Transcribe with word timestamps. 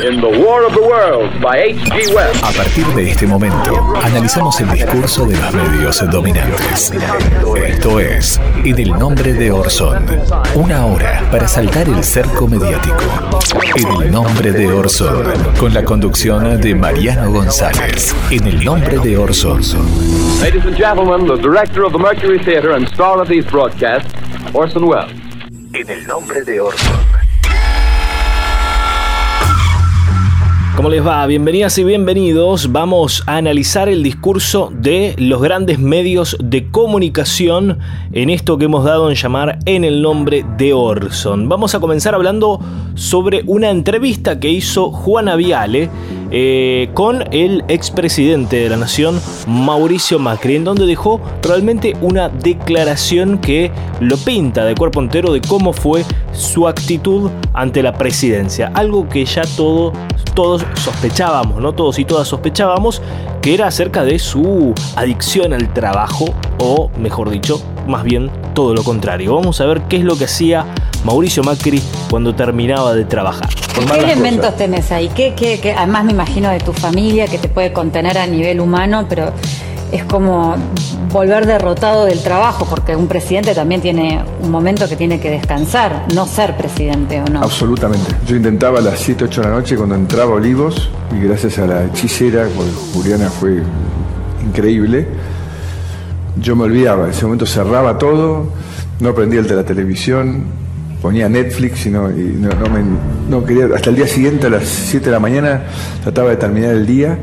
in 0.00 0.20
The 0.20 0.28
War 0.28 0.64
of 0.64 0.74
the 0.74 0.82
Worlds 0.82 1.34
by 1.42 1.56
H.G. 1.56 2.14
Wells. 2.14 2.42
A 2.42 2.52
partir 2.52 2.86
de 2.94 3.10
este 3.10 3.26
momento, 3.26 3.94
analizamos 4.02 4.60
el 4.60 4.70
discurso 4.70 5.26
de 5.26 5.36
los 5.36 5.52
medios 5.52 6.10
dominantes. 6.10 6.92
Esto 7.66 7.98
es 7.98 8.40
En 8.64 8.78
el 8.78 8.90
nombre 8.90 9.32
de 9.32 9.50
Orson. 9.50 10.06
Una 10.54 10.86
hora 10.86 11.26
para 11.32 11.48
saltar 11.48 11.88
el 11.88 12.04
cerco 12.04 12.46
mediático. 12.46 13.02
En 13.76 14.02
el 14.02 14.12
nombre 14.12 14.52
de 14.52 14.72
Orson. 14.72 15.32
Con 15.58 15.74
la 15.74 15.84
conducción 15.84 16.60
de 16.60 16.74
Mariano 16.74 17.32
González. 17.32 18.14
En 18.30 18.46
el 18.46 18.64
nombre 18.64 18.98
de 18.98 19.18
Orson. 19.18 19.60
Ladies 20.40 20.64
and 20.64 20.76
gentlemen, 20.76 21.26
the 21.26 21.36
director 21.42 21.84
of 21.84 21.92
the 21.92 21.98
Mercury 21.98 22.38
Theater 22.38 22.72
and 22.72 22.86
star 22.88 23.20
of 23.20 23.28
these 23.28 23.44
broadcasts, 23.50 24.12
Orson 24.54 24.84
Welles. 24.84 25.12
En 25.72 25.90
el 25.90 26.06
nombre 26.06 26.44
de 26.44 26.60
Orson. 26.60 27.17
¿Cómo 30.76 30.90
les 30.90 31.04
va? 31.04 31.26
Bienvenidas 31.26 31.76
y 31.78 31.84
bienvenidos. 31.84 32.70
Vamos 32.70 33.24
a 33.26 33.36
analizar 33.36 33.88
el 33.88 34.02
discurso 34.02 34.70
de 34.72 35.14
los 35.18 35.42
grandes 35.42 35.78
medios 35.78 36.36
de 36.40 36.70
comunicación 36.70 37.78
en 38.12 38.30
esto 38.30 38.58
que 38.58 38.66
hemos 38.66 38.84
dado 38.84 39.10
en 39.10 39.16
llamar 39.16 39.58
en 39.64 39.84
el 39.84 40.02
nombre 40.02 40.44
de 40.56 40.72
Orson. 40.72 41.48
Vamos 41.48 41.74
a 41.74 41.80
comenzar 41.80 42.14
hablando 42.14 42.60
sobre 42.94 43.42
una 43.46 43.70
entrevista 43.70 44.38
que 44.38 44.50
hizo 44.50 44.90
Juana 44.92 45.36
Viale 45.36 45.90
eh, 46.30 46.90
con 46.94 47.24
el 47.32 47.64
expresidente 47.68 48.56
de 48.56 48.68
la 48.68 48.76
nación, 48.76 49.20
Mauricio 49.46 50.18
Macri, 50.18 50.56
en 50.56 50.64
donde 50.64 50.86
dejó 50.86 51.20
realmente 51.42 51.94
una 52.00 52.28
declaración 52.28 53.38
que 53.38 53.70
lo 54.00 54.16
pinta 54.18 54.64
de 54.64 54.74
cuerpo 54.74 55.00
entero 55.00 55.32
de 55.32 55.40
cómo 55.40 55.72
fue 55.72 56.04
su 56.32 56.68
actitud 56.68 57.30
ante 57.54 57.82
la 57.82 57.94
presidencia. 57.94 58.70
Algo 58.74 59.08
que 59.08 59.24
ya 59.24 59.42
todo, 59.56 59.92
todos 60.34 60.64
sospechábamos, 60.74 61.60
¿no? 61.60 61.72
Todos 61.72 61.98
y 61.98 62.04
todas 62.04 62.28
sospechábamos 62.28 63.02
que 63.40 63.54
era 63.54 63.66
acerca 63.66 64.04
de 64.04 64.18
su 64.18 64.74
adicción 64.96 65.52
al 65.52 65.72
trabajo, 65.72 66.26
o 66.58 66.90
mejor 66.98 67.30
dicho, 67.30 67.62
más 67.88 68.04
bien 68.04 68.30
todo 68.54 68.74
lo 68.74 68.84
contrario. 68.84 69.34
Vamos 69.34 69.60
a 69.60 69.66
ver 69.66 69.82
qué 69.88 69.96
es 69.96 70.04
lo 70.04 70.16
que 70.16 70.24
hacía 70.24 70.66
Mauricio 71.04 71.42
Macri 71.42 71.82
cuando 72.10 72.34
terminaba 72.34 72.94
de 72.94 73.04
trabajar. 73.04 73.48
¿Qué 73.48 73.98
elementos 74.00 74.56
tenés 74.56 74.90
ahí? 74.92 75.08
¿Qué, 75.14 75.34
qué, 75.34 75.58
qué? 75.60 75.72
Además 75.72 76.04
me 76.04 76.12
imagino 76.12 76.50
de 76.50 76.60
tu 76.60 76.72
familia 76.72 77.26
que 77.26 77.38
te 77.38 77.48
puede 77.48 77.72
contener 77.72 78.18
a 78.18 78.26
nivel 78.26 78.60
humano, 78.60 79.06
pero 79.08 79.32
es 79.92 80.04
como 80.04 80.56
volver 81.10 81.46
derrotado 81.46 82.04
del 82.04 82.22
trabajo, 82.22 82.66
porque 82.68 82.94
un 82.94 83.06
presidente 83.06 83.54
también 83.54 83.80
tiene 83.80 84.22
un 84.42 84.50
momento 84.50 84.88
que 84.88 84.96
tiene 84.96 85.20
que 85.20 85.30
descansar, 85.30 86.06
no 86.14 86.26
ser 86.26 86.56
presidente 86.56 87.22
o 87.22 87.24
no. 87.30 87.42
Absolutamente. 87.42 88.14
Yo 88.26 88.36
intentaba 88.36 88.80
a 88.80 88.82
las 88.82 89.00
7, 89.00 89.24
8 89.24 89.40
de 89.40 89.48
la 89.48 89.54
noche 89.54 89.76
cuando 89.76 89.94
entraba 89.94 90.34
Olivos, 90.34 90.90
y 91.16 91.20
gracias 91.20 91.58
a 91.58 91.66
la 91.66 91.84
hechicera, 91.84 92.46
Juliana 92.92 93.30
fue 93.30 93.62
increíble, 94.44 95.08
yo 96.40 96.56
me 96.56 96.64
olvidaba, 96.64 97.04
en 97.04 97.10
ese 97.10 97.24
momento 97.24 97.46
cerraba 97.46 97.98
todo, 97.98 98.52
no 99.00 99.14
prendía 99.14 99.40
el 99.40 99.46
de 99.46 99.54
la 99.54 99.64
televisión, 99.64 100.44
ponía 101.00 101.28
Netflix 101.28 101.86
y 101.86 101.90
no, 101.90 102.10
y 102.10 102.36
no, 102.38 103.40
me, 103.40 103.46
quería, 103.46 103.66
hasta 103.74 103.90
el 103.90 103.96
día 103.96 104.06
siguiente 104.06 104.46
a 104.46 104.50
las 104.50 104.64
7 104.64 105.06
de 105.06 105.12
la 105.12 105.20
mañana 105.20 105.62
trataba 106.02 106.30
de 106.30 106.36
terminar 106.36 106.72
el 106.72 106.86
día 106.86 107.18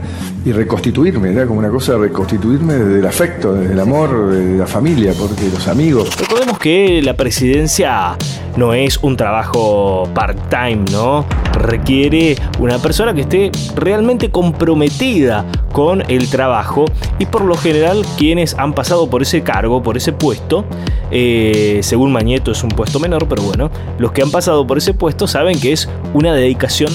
y 0.46 0.52
reconstituirme, 0.52 1.32
era 1.32 1.48
como 1.48 1.60
una 1.60 1.70
cosa 1.70 1.98
reconstituirme 1.98 2.76
desde 2.76 3.00
el 3.00 3.06
afecto, 3.08 3.56
desde 3.56 3.74
el 3.74 3.80
amor, 3.80 4.30
de 4.30 4.58
la 4.58 4.68
familia, 4.68 5.14
porque 5.18 5.50
los 5.52 5.68
amigos. 5.68 6.16
Recordemos 6.18 6.60
que 6.60 7.02
la 7.02 7.16
presidencia 7.16 8.16
no 8.56 8.76
es 8.76 9.00
un 9.02 9.18
trabajo 9.18 10.08
part-time, 10.14 10.86
¿no? 10.92 11.26
Requiere 11.54 12.38
una 12.60 12.78
persona 12.78 13.16
que 13.16 13.22
esté 13.22 13.52
realmente 13.76 14.30
comprometida 14.30 15.46
con 15.72 16.04
el 16.10 16.30
trabajo 16.30 16.86
y 17.18 17.26
por 17.26 17.44
lo 17.44 17.56
general 17.56 18.06
quienes 18.16 18.54
han 18.54 18.74
pasado 18.74 19.10
por 19.10 19.24
ese 19.24 19.42
cargo, 19.42 19.82
por 19.82 19.98
ese 19.98 20.14
puesto, 20.14 20.64
eh, 21.10 21.80
según 21.82 22.12
Mañeto 22.12 22.52
es 22.52 22.64
un 22.64 22.70
puesto 22.70 23.00
menor, 23.00 23.28
pero 23.28 23.42
bueno, 23.42 23.72
los 23.98 24.12
que 24.12 24.22
han 24.22 24.30
pasado 24.30 24.68
por 24.68 24.78
ese 24.78 24.94
puesto 24.94 25.26
saben 25.26 25.60
que 25.60 25.74
es 25.74 25.90
una 26.14 26.34
dedicación 26.34 26.92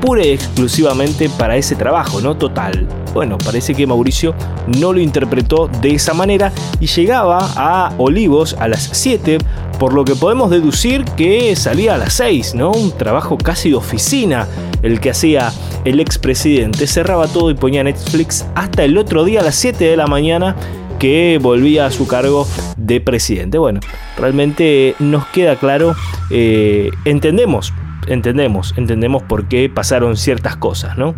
pura 0.00 0.24
y 0.24 0.30
exclusivamente 0.30 1.28
para 1.28 1.56
ese 1.56 1.76
trabajo, 1.76 2.20
¿no? 2.20 2.36
Total. 2.36 2.86
Bueno, 3.14 3.38
parece 3.38 3.74
que 3.74 3.86
Mauricio 3.86 4.34
no 4.66 4.92
lo 4.92 5.00
interpretó 5.00 5.68
de 5.80 5.94
esa 5.94 6.14
manera 6.14 6.52
y 6.80 6.86
llegaba 6.86 7.38
a 7.56 7.92
Olivos 7.98 8.54
a 8.58 8.68
las 8.68 8.90
7, 8.92 9.38
por 9.78 9.92
lo 9.92 10.04
que 10.04 10.14
podemos 10.14 10.50
deducir 10.50 11.04
que 11.04 11.54
salía 11.56 11.94
a 11.94 11.98
las 11.98 12.14
6, 12.14 12.54
¿no? 12.54 12.70
Un 12.70 12.92
trabajo 12.92 13.38
casi 13.38 13.70
de 13.70 13.76
oficina 13.76 14.46
el 14.82 15.00
que 15.00 15.10
hacía 15.10 15.52
el 15.84 16.00
expresidente. 16.00 16.86
Cerraba 16.86 17.26
todo 17.26 17.50
y 17.50 17.54
ponía 17.54 17.82
Netflix 17.82 18.46
hasta 18.54 18.84
el 18.84 18.96
otro 18.98 19.24
día 19.24 19.40
a 19.40 19.44
las 19.44 19.56
7 19.56 19.84
de 19.84 19.96
la 19.96 20.06
mañana 20.06 20.54
que 20.98 21.38
volvía 21.40 21.86
a 21.86 21.90
su 21.90 22.06
cargo 22.06 22.46
de 22.76 23.00
presidente. 23.00 23.58
Bueno, 23.58 23.80
realmente 24.16 24.94
nos 24.98 25.26
queda 25.28 25.56
claro, 25.56 25.94
eh, 26.30 26.90
entendemos 27.04 27.72
entendemos, 28.12 28.74
entendemos 28.76 29.22
por 29.22 29.46
qué 29.46 29.68
pasaron 29.68 30.16
ciertas 30.16 30.56
cosas, 30.56 30.96
¿no? 30.98 31.14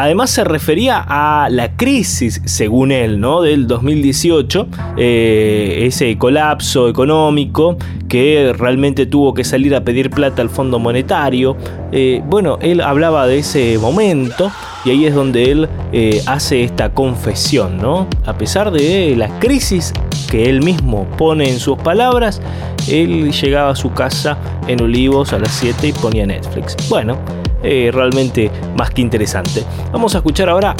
Además 0.00 0.30
se 0.30 0.44
refería 0.44 1.04
a 1.06 1.48
la 1.50 1.76
crisis, 1.76 2.40
según 2.44 2.92
él, 2.92 3.18
¿no? 3.18 3.42
del 3.42 3.66
2018, 3.66 4.68
eh, 4.96 5.80
ese 5.86 6.16
colapso 6.16 6.88
económico 6.88 7.76
que 8.08 8.54
realmente 8.56 9.06
tuvo 9.06 9.34
que 9.34 9.42
salir 9.42 9.74
a 9.74 9.82
pedir 9.82 10.10
plata 10.10 10.40
al 10.40 10.50
Fondo 10.50 10.78
Monetario. 10.78 11.56
Eh, 11.90 12.22
bueno, 12.24 12.58
él 12.62 12.80
hablaba 12.80 13.26
de 13.26 13.38
ese 13.38 13.76
momento 13.78 14.52
y 14.84 14.90
ahí 14.90 15.04
es 15.04 15.16
donde 15.16 15.50
él 15.50 15.68
eh, 15.92 16.22
hace 16.26 16.62
esta 16.62 16.90
confesión, 16.90 17.78
¿no? 17.78 18.06
A 18.24 18.38
pesar 18.38 18.70
de 18.70 19.16
la 19.16 19.36
crisis 19.40 19.92
que 20.30 20.48
él 20.48 20.62
mismo 20.62 21.08
pone 21.16 21.50
en 21.50 21.58
sus 21.58 21.76
palabras, 21.76 22.40
él 22.88 23.32
llegaba 23.32 23.70
a 23.70 23.76
su 23.76 23.92
casa 23.92 24.38
en 24.68 24.80
Olivos 24.80 25.32
a 25.32 25.40
las 25.40 25.50
7 25.54 25.88
y 25.88 25.92
ponía 25.92 26.24
Netflix. 26.24 26.76
Bueno, 26.88 27.18
eh, 27.62 27.90
realmente 27.92 28.50
más 28.76 28.90
que 28.90 29.02
interesante. 29.02 29.64
Vamos 29.92 30.14
a 30.14 30.18
escuchar 30.18 30.48
ahora 30.48 30.74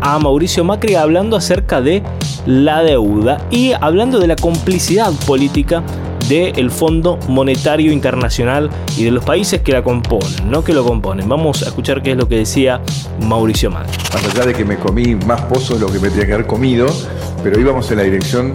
a 0.00 0.18
Mauricio 0.18 0.64
Macri 0.64 0.94
hablando 0.94 1.36
acerca 1.36 1.80
de 1.80 2.02
la 2.46 2.82
deuda 2.82 3.46
y 3.50 3.72
hablando 3.72 4.18
de 4.18 4.26
la 4.26 4.36
complicidad 4.36 5.12
política 5.26 5.82
del 6.28 6.70
Fondo 6.70 7.18
Monetario 7.28 7.92
Internacional 7.92 8.70
y 8.96 9.04
de 9.04 9.10
los 9.10 9.24
países 9.24 9.60
que 9.60 9.72
la 9.72 9.82
componen, 9.82 10.50
no 10.50 10.64
que 10.64 10.72
lo 10.72 10.84
componen. 10.84 11.28
Vamos 11.28 11.62
a 11.62 11.66
escuchar 11.66 12.02
qué 12.02 12.12
es 12.12 12.16
lo 12.16 12.28
que 12.28 12.36
decía 12.36 12.80
Mauricio 13.20 13.70
Macri. 13.70 13.96
Más 14.12 14.24
allá 14.24 14.46
de 14.46 14.54
que 14.54 14.64
me 14.64 14.76
comí 14.76 15.14
más 15.14 15.42
pozos 15.42 15.80
de 15.80 15.86
lo 15.86 15.92
que 15.92 15.98
me 15.98 16.08
tenía 16.10 16.26
que 16.26 16.34
haber 16.34 16.46
comido, 16.46 16.86
pero 17.42 17.60
íbamos 17.60 17.90
en 17.90 17.98
la 17.98 18.04
dirección 18.04 18.52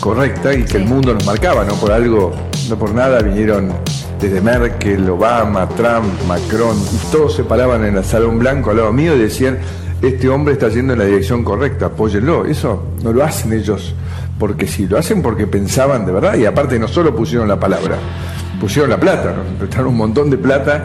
correcta 0.00 0.54
y 0.54 0.64
que 0.64 0.78
el 0.78 0.84
mundo 0.84 1.14
nos 1.14 1.24
marcaba, 1.26 1.64
no 1.64 1.74
por 1.74 1.92
algo, 1.92 2.32
no 2.68 2.78
por 2.78 2.94
nada 2.94 3.20
vinieron 3.20 3.72
desde 4.20 4.40
Merkel, 4.40 5.08
Obama, 5.10 5.68
Trump, 5.68 6.06
Macron, 6.26 6.76
y 6.76 7.12
todos 7.12 7.34
se 7.34 7.44
paraban 7.44 7.84
en 7.84 7.96
el 7.96 8.04
Salón 8.04 8.38
Blanco 8.38 8.70
al 8.70 8.78
lado 8.78 8.92
mío 8.92 9.14
y 9.14 9.18
decían, 9.20 9.58
este 10.02 10.28
hombre 10.28 10.54
está 10.54 10.68
yendo 10.68 10.92
en 10.92 10.98
la 10.98 11.04
dirección 11.04 11.42
correcta, 11.42 11.86
apóyenlo. 11.86 12.44
Eso 12.44 12.82
no 13.02 13.12
lo 13.12 13.24
hacen 13.24 13.52
ellos 13.52 13.94
porque 14.38 14.66
sí, 14.66 14.86
lo 14.86 14.98
hacen 14.98 15.22
porque 15.22 15.46
pensaban 15.46 16.04
de 16.06 16.12
verdad 16.12 16.36
y 16.36 16.44
aparte 16.44 16.78
no 16.78 16.88
solo 16.88 17.14
pusieron 17.14 17.48
la 17.48 17.58
palabra, 17.58 17.96
pusieron 18.60 18.90
la 18.90 18.98
plata, 18.98 19.32
nos 19.32 19.58
prestaron 19.58 19.88
un 19.88 19.96
montón 19.96 20.30
de 20.30 20.36
plata 20.36 20.84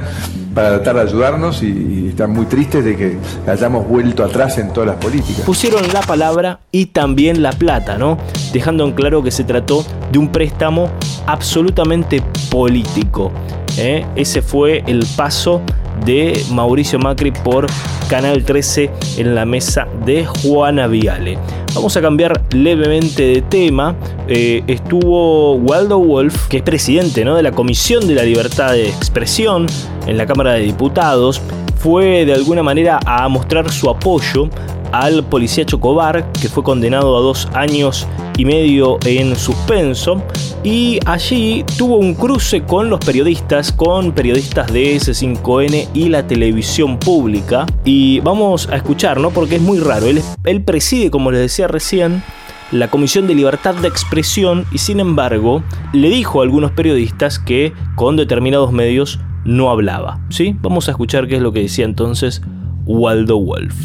para 0.53 0.75
tratar 0.75 0.95
de 0.95 1.01
ayudarnos 1.01 1.63
y, 1.63 1.67
y, 1.67 2.07
están 2.09 2.31
muy 2.31 2.45
tristes 2.45 2.83
de 2.83 2.95
que 2.95 3.17
hayamos 3.47 3.87
vuelto 3.87 4.23
atrás 4.23 4.57
en 4.57 4.73
todas 4.73 4.87
las 4.87 4.97
políticas. 4.97 5.45
Pusieron 5.45 5.81
la 5.93 6.01
palabra 6.01 6.59
y 6.71 6.87
también 6.87 7.41
la 7.41 7.51
plata, 7.51 7.97
¿no? 7.97 8.17
Dejando 8.51 8.85
en 8.85 8.91
claro 8.93 9.23
que 9.23 9.31
se 9.31 9.43
trató 9.43 9.85
de 10.11 10.19
un 10.19 10.29
préstamo 10.29 10.89
absolutamente 11.27 12.21
político. 12.49 13.31
¿eh? 13.77 14.05
Ese 14.15 14.41
fue 14.41 14.83
el 14.87 15.05
paso 15.15 15.61
de 16.05 16.41
Mauricio 16.51 16.99
Macri 16.99 17.31
por 17.31 17.67
Canal 18.09 18.43
13 18.43 18.89
en 19.17 19.35
la 19.35 19.45
mesa 19.45 19.87
de 20.05 20.25
Juana 20.25 20.87
Viale. 20.87 21.37
Vamos 21.73 21.95
a 21.95 22.01
cambiar 22.01 22.41
levemente 22.53 23.23
de 23.23 23.41
tema. 23.41 23.95
Eh, 24.27 24.63
estuvo 24.67 25.55
Waldo 25.55 25.99
Wolf, 25.99 26.47
que 26.47 26.57
es 26.57 26.63
presidente 26.63 27.23
¿no? 27.23 27.35
de 27.35 27.43
la 27.43 27.51
Comisión 27.51 28.07
de 28.07 28.15
la 28.15 28.23
Libertad 28.23 28.73
de 28.73 28.89
Expresión 28.89 29.67
en 30.07 30.17
la 30.17 30.25
Cámara 30.25 30.53
de 30.53 30.61
Diputados. 30.61 31.41
Fue 31.77 32.25
de 32.25 32.33
alguna 32.33 32.61
manera 32.61 32.99
a 33.05 33.27
mostrar 33.27 33.71
su 33.71 33.89
apoyo 33.89 34.49
al 34.91 35.23
policía 35.23 35.65
Chocobar, 35.65 36.31
que 36.33 36.49
fue 36.49 36.63
condenado 36.63 37.17
a 37.17 37.21
dos 37.21 37.47
años 37.53 38.07
y 38.37 38.45
medio 38.45 38.97
en 39.05 39.35
suspenso, 39.35 40.21
y 40.63 40.99
allí 41.05 41.65
tuvo 41.77 41.97
un 41.97 42.13
cruce 42.13 42.63
con 42.63 42.89
los 42.89 42.99
periodistas, 42.99 43.71
con 43.71 44.11
periodistas 44.11 44.71
de 44.71 44.95
S5N 44.95 45.87
y 45.93 46.09
la 46.09 46.27
televisión 46.27 46.99
pública. 46.99 47.65
Y 47.83 48.19
vamos 48.19 48.69
a 48.69 48.75
escuchar, 48.75 49.19
¿no? 49.19 49.31
Porque 49.31 49.55
es 49.55 49.61
muy 49.61 49.79
raro. 49.79 50.05
Él, 50.43 50.63
preside, 50.63 51.09
como 51.09 51.31
les 51.31 51.41
decía 51.41 51.67
recién, 51.67 52.23
la 52.71 52.89
Comisión 52.89 53.27
de 53.27 53.35
Libertad 53.35 53.75
de 53.75 53.87
Expresión 53.87 54.65
y 54.71 54.77
sin 54.77 54.99
embargo 54.99 55.63
le 55.93 56.09
dijo 56.09 56.39
a 56.39 56.43
algunos 56.43 56.71
periodistas 56.71 57.39
que 57.39 57.73
con 57.95 58.15
determinados 58.15 58.71
medios 58.71 59.19
no 59.43 59.71
hablaba. 59.71 60.21
¿sí? 60.29 60.55
Vamos 60.61 60.87
a 60.87 60.91
escuchar 60.91 61.27
qué 61.27 61.37
es 61.37 61.41
lo 61.41 61.51
que 61.51 61.61
decía 61.61 61.85
entonces 61.85 62.41
Waldo 62.85 63.39
Wolf. 63.39 63.75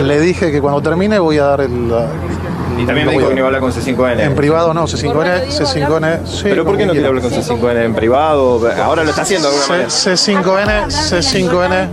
Le 0.00 0.20
dije 0.20 0.50
que 0.50 0.60
cuando 0.60 0.80
termine 0.80 1.18
voy 1.18 1.38
a 1.38 1.44
dar 1.44 1.60
el... 1.60 1.92
Y 2.78 2.86
también 2.86 3.06
me 3.06 3.12
dijo 3.12 3.26
que 3.26 3.32
a- 3.32 3.34
no 3.34 3.38
iba 3.38 3.44
a 3.44 3.46
hablar 3.46 3.60
con 3.60 3.72
C5N. 3.72 4.20
En 4.20 4.34
privado 4.34 4.74
no, 4.74 4.84
C5N, 4.86 5.46
C5N, 5.48 6.26
sí. 6.26 6.40
¿Pero 6.44 6.64
por 6.64 6.76
qué 6.76 6.86
no 6.86 6.92
quiere 6.92 7.06
hablar 7.06 7.22
con 7.22 7.32
C5N 7.32 7.84
en 7.84 7.94
privado? 7.94 8.60
Ahora 8.82 9.04
lo 9.04 9.10
está 9.10 9.22
haciendo 9.22 9.48
de 9.48 9.54
alguna 9.56 9.68
manera. 9.68 9.90
C- 9.90 10.12
C5N, 10.16 10.86
C5N, 10.90 11.88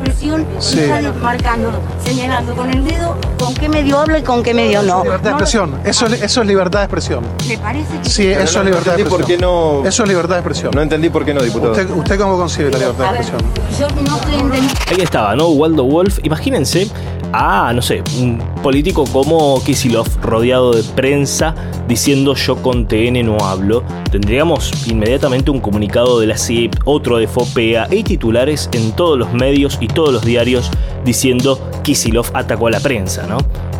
sí. 0.60 0.82
marcando, 1.22 1.72
señalando 2.04 2.56
con 2.56 2.70
el 2.72 2.84
dedo 2.84 3.16
con 3.40 3.54
qué 3.56 3.70
medio 3.70 4.00
hablo 4.00 4.18
y 4.18 4.22
con 4.22 4.44
qué 4.44 4.54
medio 4.54 4.82
no. 4.84 5.04
Libertad 5.04 5.24
de 5.24 5.30
expresión, 5.32 5.76
eso, 5.84 6.06
es- 6.08 6.22
eso 6.22 6.42
es 6.42 6.48
libertad 6.48 6.80
de 6.80 6.86
expresión. 6.86 7.24
¿Le 7.48 7.58
parece 7.58 7.98
que 8.04 8.10
Sí, 8.10 8.28
eso 8.28 8.60
es 8.60 8.66
libertad 8.66 8.96
de 8.96 9.02
expresión. 9.02 9.28
qué 9.28 9.38
no- 9.38 9.84
Eso 9.86 10.04
es 10.04 10.10
libertad 10.10 10.36
de 10.36 10.40
expresión. 10.40 10.72
No 10.76 10.82
entendí 10.82 11.10
por 11.10 11.26
qué 11.26 11.34
no, 11.34 11.42
diputado. 11.42 11.72
¿Usted, 11.72 11.90
¿Usted 11.90 12.20
cómo 12.20 12.38
concibe 12.38 12.70
la 12.72 12.78
libertad 12.78 13.12
de 13.14 13.18
expresión? 13.20 13.42
yo 13.80 13.88
no 14.02 14.16
estoy 14.18 14.34
entendiendo. 14.36 14.74
Ahí 14.90 15.02
estaba, 15.02 15.36
¿no? 15.36 15.48
Waldo 15.50 15.84
Wolf. 15.86 16.20
Imagínense 16.24 16.88
a, 17.34 17.72
no 17.74 17.82
sé, 17.82 18.04
un 18.20 18.40
político 18.62 19.06
como 19.12 19.62
Kisilov 19.64 20.08
rodeado 20.22 20.74
de 20.74 20.84
prensa 20.84 21.56
diciendo 21.88 22.36
yo 22.36 22.56
con 22.62 22.88
TN 22.88 23.26
no 23.26 23.38
hablo. 23.40 23.84
Tendríamos 24.12 24.88
inmediatamente 24.88 25.52
un 25.52 25.60
comunicado 25.60 26.20
de 26.20 26.28
la 26.28 26.38
CIP, 26.38 26.76
otro 26.86 27.18
de 27.18 27.28
FOPEA 27.28 27.88
y 27.92 28.04
titulares 28.04 28.70
en 28.74 28.92
todos 28.94 29.18
los 29.18 29.34
medios 29.34 29.78
y 29.82 29.88
todos 29.88 30.14
los 30.14 30.26
diarios 30.26 30.70
diciendo 31.06 31.60
Kisilov 31.84 32.26
atacó 32.34 32.68
a 32.68 32.72
la 32.72 32.80
prensa, 32.80 33.26
¿no? 33.28 33.38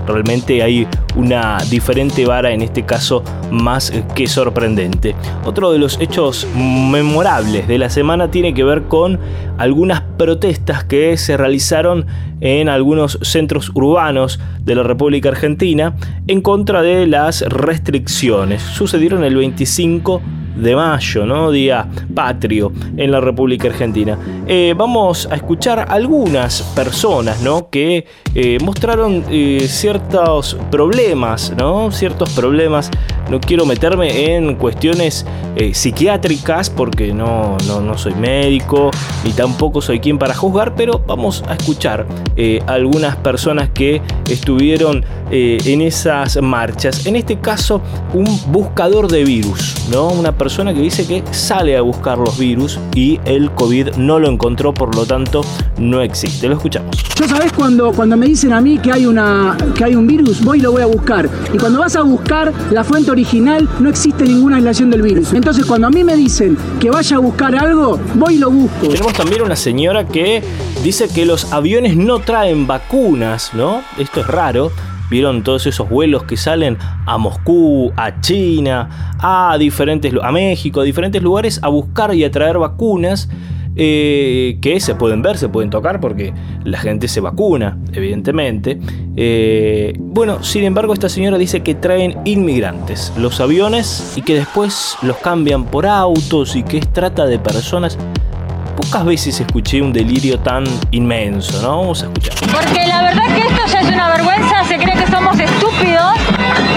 Realmente 0.08 0.64
hay 0.64 0.88
una 1.16 1.58
diferente 1.70 2.26
vara, 2.26 2.52
en 2.52 2.62
este 2.62 2.84
caso 2.84 3.24
más 3.52 3.92
que 4.16 4.28
sorprendente. 4.28 5.16
Otro 5.46 5.72
de 5.72 5.80
los 5.80 6.00
hechos 6.00 6.48
memorables 6.56 7.68
de 7.68 7.78
la 7.78 7.90
semana 7.90 8.32
tiene 8.32 8.54
que 8.54 8.64
ver 8.64 8.84
con 8.84 9.20
algunas 9.58 10.02
protestas 10.18 10.84
que 10.84 11.18
se 11.18 11.38
realizaron 11.38 12.06
en 12.40 12.70
algunos 12.70 13.20
centros 13.22 13.72
urbanos 13.74 14.40
de 14.62 14.76
la 14.76 14.84
República 14.84 15.30
Argentina 15.30 15.96
en 16.28 16.42
contra 16.42 16.82
de 16.82 17.08
las 17.08 17.42
restricciones. 17.42 18.62
Sucedieron 18.62 19.24
el 19.24 19.36
25 19.36 20.22
de 20.56 20.76
mayo, 20.76 21.26
¿no? 21.26 21.52
Día 21.52 21.88
patrio 22.14 22.72
en 22.98 23.12
la 23.12 23.20
República 23.20 23.68
Argentina. 23.68 24.18
Eh, 24.48 24.74
vamos 24.78 25.28
a 25.32 25.36
escuchar 25.36 25.86
algunas 25.90 26.62
personas, 26.76 27.42
¿no? 27.42 27.70
Que 27.70 28.06
eh, 28.36 28.58
mostraron 28.62 29.24
eh, 29.30 29.66
ciertos 29.68 30.58
problemas, 30.70 31.54
¿no? 31.58 31.92
Ciertos 31.92 32.30
problemas. 32.32 32.90
No 33.30 33.40
quiero 33.40 33.66
meterme 33.66 34.36
en 34.36 34.56
cuestiones 34.56 35.26
psiquiátricas 35.74 36.70
porque 36.70 37.14
no, 37.14 37.58
no, 37.68 37.80
no 37.80 37.98
soy 37.98 38.14
médico 38.16 38.92
ni 39.24 39.32
tampoco 39.32 39.82
soy 39.82 40.00
quien 40.02 40.18
para 40.18 40.34
juzgar, 40.34 40.76
pero 40.76 41.02
vamos 41.08 41.42
a 41.48 41.54
escuchar 41.54 42.06
algunas 42.68 43.16
personas 43.18 43.70
que 43.70 44.02
estuvieron 44.30 45.06
en 45.30 45.82
esas 45.82 46.42
marchas. 46.42 47.06
En 47.06 47.16
este 47.16 47.40
caso, 47.40 47.82
un 48.14 48.28
buscador 48.52 49.10
de 49.10 49.24
virus, 49.24 49.88
¿no? 49.90 50.10
Una 50.10 50.34
persona 50.42 50.74
que 50.74 50.82
dice 50.82 51.06
que 51.06 51.24
sale 51.30 51.78
a 51.78 51.82
buscar 51.82 52.18
los 52.18 52.36
virus 52.36 52.80
y 52.96 53.20
el 53.26 53.52
COVID 53.52 53.98
no 53.98 54.18
lo 54.18 54.28
encontró, 54.28 54.74
por 54.74 54.96
lo 54.96 55.06
tanto 55.06 55.42
no 55.78 56.02
existe. 56.02 56.48
Lo 56.48 56.56
escuchamos. 56.56 56.98
Yo 57.16 57.28
sabes 57.28 57.54
cuando, 57.54 57.92
cuando 57.92 58.18
me 58.18 58.26
dicen 58.26 58.52
a 58.52 58.60
mí 58.60 58.80
que 58.80 58.92
hay, 58.92 59.06
una, 59.06 59.56
que 59.76 59.84
hay 59.84 59.94
un 59.94 60.08
virus, 60.08 60.44
voy 60.44 60.58
y 60.58 60.62
lo 60.62 60.72
voy 60.72 60.82
a 60.82 60.88
buscar. 60.88 61.30
Y 61.54 61.60
cuando 61.60 61.78
vas 61.78 61.96
a 61.96 62.02
buscar 62.02 62.52
la 62.72 62.84
fuente 62.84 63.12
original, 63.12 63.70
no 63.80 63.88
existe 63.88 64.24
ninguna 64.24 64.56
aislación 64.56 64.90
del 64.90 65.04
virus. 65.04 65.32
Entonces 65.34 65.64
cuando 65.64 65.86
a 65.86 65.90
mí 65.92 66.04
me 66.04 66.16
dicen 66.16 66.58
que 66.80 66.90
vaya 66.90 67.18
a 67.18 67.20
buscar 67.20 67.56
algo, 67.56 68.00
voy 68.16 68.34
y 68.34 68.38
lo 68.40 68.50
busco. 68.50 68.88
Tenemos 68.88 69.14
también 69.14 69.44
una 69.44 69.56
señora 69.56 70.08
que 70.08 70.44
dice 70.84 71.08
que 71.08 71.24
los 71.28 71.54
aviones 71.54 71.96
no 71.96 72.18
traen 72.18 72.66
vacunas, 72.66 73.52
¿no? 73.54 73.84
Esto 74.00 74.22
es 74.22 74.28
raro. 74.28 74.72
Vieron 75.12 75.44
todos 75.44 75.68
esos 75.68 75.90
vuelos 75.90 76.24
que 76.24 76.38
salen 76.38 76.78
a 77.06 77.18
Moscú, 77.18 77.92
a 77.98 78.22
China, 78.22 79.18
a 79.20 79.58
diferentes 79.60 80.14
a 80.24 80.32
México, 80.32 80.80
a 80.80 80.84
diferentes 80.86 81.22
lugares 81.22 81.60
a 81.62 81.68
buscar 81.68 82.16
y 82.16 82.24
a 82.24 82.32
traer 82.32 82.58
vacunas 82.58 83.28
eh, 83.76 84.58
que 84.62 84.80
se 84.80 84.96
pueden 84.96 85.22
ver, 85.22 85.38
se 85.38 85.50
pueden 85.50 85.70
tocar 85.70 86.00
porque 86.00 86.34
la 86.64 86.78
gente 86.78 87.10
se 87.10 87.20
vacuna, 87.20 87.78
evidentemente. 87.92 88.80
Eh, 89.18 89.94
bueno, 89.98 90.44
sin 90.44 90.64
embargo, 90.64 90.94
esta 90.94 91.10
señora 91.10 91.38
dice 91.38 91.62
que 91.62 91.76
traen 91.76 92.18
inmigrantes 92.24 93.12
los 93.18 93.42
aviones 93.42 94.14
y 94.16 94.22
que 94.22 94.36
después 94.36 94.96
los 95.02 95.18
cambian 95.18 95.66
por 95.66 95.88
autos 95.88 96.56
y 96.56 96.64
que 96.64 96.78
es 96.78 96.94
trata 96.94 97.26
de 97.26 97.38
personas. 97.38 97.98
Pocas 98.82 99.06
veces 99.06 99.40
escuché 99.40 99.80
un 99.80 99.94
delirio 99.94 100.40
tan 100.40 100.64
inmenso, 100.90 101.62
¿no? 101.62 101.78
Vamos 101.78 102.02
a 102.02 102.06
escuchar. 102.08 102.34
Porque 102.52 102.88
la 102.88 103.04
verdad 103.04 103.28
que 103.28 103.42
esto 103.42 103.62
ya 103.72 103.80
es 103.80 103.88
una 103.88 104.10
vergüenza, 104.10 104.64
se 104.64 104.78
cree 104.78 104.96
que 104.96 105.12
somos 105.12 105.40
estúpidos, 105.40 106.14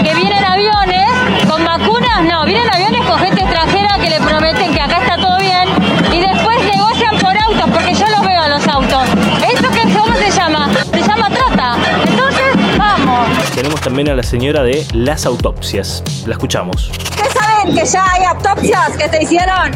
que 0.03 0.13
vienen 0.13 0.45
aviones 0.45 1.09
con 1.49 1.65
vacunas, 1.65 2.23
no, 2.29 2.45
vienen 2.45 2.69
aviones 2.71 3.01
con 3.07 3.17
gente 3.17 3.41
extranjera 3.41 3.97
que 3.97 4.09
le 4.11 4.19
prometen 4.19 4.71
que 4.71 4.81
acá 4.81 4.99
está 5.01 5.17
todo 5.17 5.39
bien 5.39 5.67
y 6.13 6.19
después 6.19 6.63
negocian 6.63 7.17
por 7.17 7.35
autos, 7.35 7.69
porque 7.73 7.95
yo 7.95 8.07
los 8.07 8.21
veo 8.21 8.39
a 8.39 8.49
los 8.49 8.67
autos. 8.67 9.09
¿Esto 9.51 9.67
qué, 9.71 9.91
cómo 9.91 10.15
se 10.15 10.29
llama? 10.29 10.69
Se 10.93 11.01
llama 11.01 11.29
trata. 11.29 11.75
Entonces, 12.07 12.77
vamos. 12.77 13.27
Tenemos 13.55 13.81
también 13.81 14.09
a 14.09 14.13
la 14.13 14.23
señora 14.23 14.61
de 14.61 14.85
las 14.93 15.25
autopsias. 15.25 16.03
La 16.27 16.33
escuchamos. 16.33 16.89
¿Ustedes 16.89 17.24
que 17.73 17.85
ya 17.85 18.03
hay 18.11 18.23
autopsias 18.23 18.91
que 18.97 19.09
se 19.09 19.23
hicieron 19.23 19.71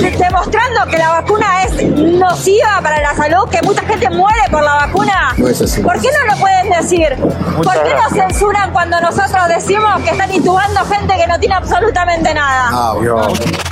de- 0.00 0.10
demostrando 0.10 0.86
que 0.90 0.98
la 0.98 1.08
vacuna 1.20 1.62
es 1.64 1.82
nociva 1.96 2.80
para 2.82 3.00
la 3.00 3.14
salud, 3.14 3.48
que 3.50 3.60
mucha 3.62 3.82
gente 3.82 4.08
muere 4.10 4.40
por 4.50 4.62
la 4.62 4.74
vacuna? 4.86 5.34
No 5.36 5.48
es 5.48 5.60
así. 5.60 5.82
¿Por 5.82 6.00
qué 6.00 6.08
no 6.08 6.34
lo 6.34 6.40
pueden 6.40 6.70
decir? 6.70 7.16
¿Por 7.62 7.82
qué 7.82 7.94
nos 7.94 8.12
censuran 8.12 8.72
cuando 8.72 9.00
nosotros 9.00 9.42
decimos 9.48 10.00
que 10.04 10.10
están 10.10 10.32
intubando 10.32 10.80
gente 10.84 11.14
que 11.16 11.26
no 11.26 11.38
tiene 11.38 11.54
absolutamente 11.54 12.34
nada? 12.34 12.94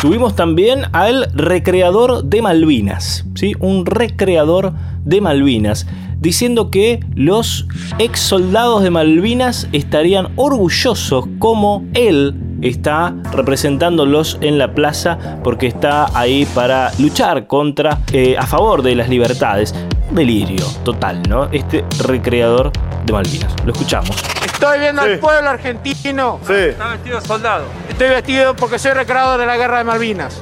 Tuvimos 0.00 0.35
también 0.37 0.87
al 0.93 1.31
recreador 1.35 2.25
de 2.25 2.43
Malvinas, 2.43 3.25
¿sí? 3.35 3.55
Un 3.61 3.87
recreador 3.87 4.73
de 5.05 5.20
Malvinas, 5.20 5.87
diciendo 6.19 6.70
que 6.70 7.00
los 7.14 7.66
ex 7.99 8.21
soldados 8.21 8.83
de 8.83 8.90
Malvinas 8.90 9.69
estarían 9.73 10.28
orgullosos 10.37 11.25
como 11.38 11.85
él 11.95 12.35
está 12.62 13.14
representándolos 13.33 14.38
en 14.40 14.59
la 14.59 14.75
plaza 14.75 15.19
porque 15.43 15.67
está 15.67 16.07
ahí 16.19 16.47
para 16.55 16.93
luchar 16.99 17.47
contra, 17.47 17.99
eh, 18.12 18.37
a 18.38 18.47
favor 18.47 18.83
de 18.83 18.95
las 18.95 19.09
libertades. 19.09 19.75
Delirio 20.11 20.67
total, 20.85 21.23
¿no? 21.29 21.49
Este 21.52 21.85
recreador 22.02 22.73
de 23.05 23.12
Malvinas. 23.12 23.55
Lo 23.64 23.73
escuchamos. 23.73 24.17
Estoy 24.45 24.81
viendo 24.81 25.02
al 25.02 25.19
pueblo 25.19 25.49
argentino. 25.49 26.40
Sí. 26.47 26.52
Está 26.52 26.88
vestido 26.88 27.21
de 27.21 27.26
soldado. 27.26 27.64
Estoy 27.88 28.09
vestido 28.09 28.55
porque 28.57 28.79
soy 28.79 28.93
recreador 28.93 29.38
de 29.40 29.47
la 29.47 29.57
guerra 29.57 29.79
de 29.79 29.85
Malvinas. 29.85 30.40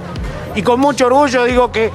Y 0.55 0.63
con 0.63 0.81
mucho 0.81 1.07
orgullo 1.07 1.45
digo 1.45 1.71
que 1.71 1.91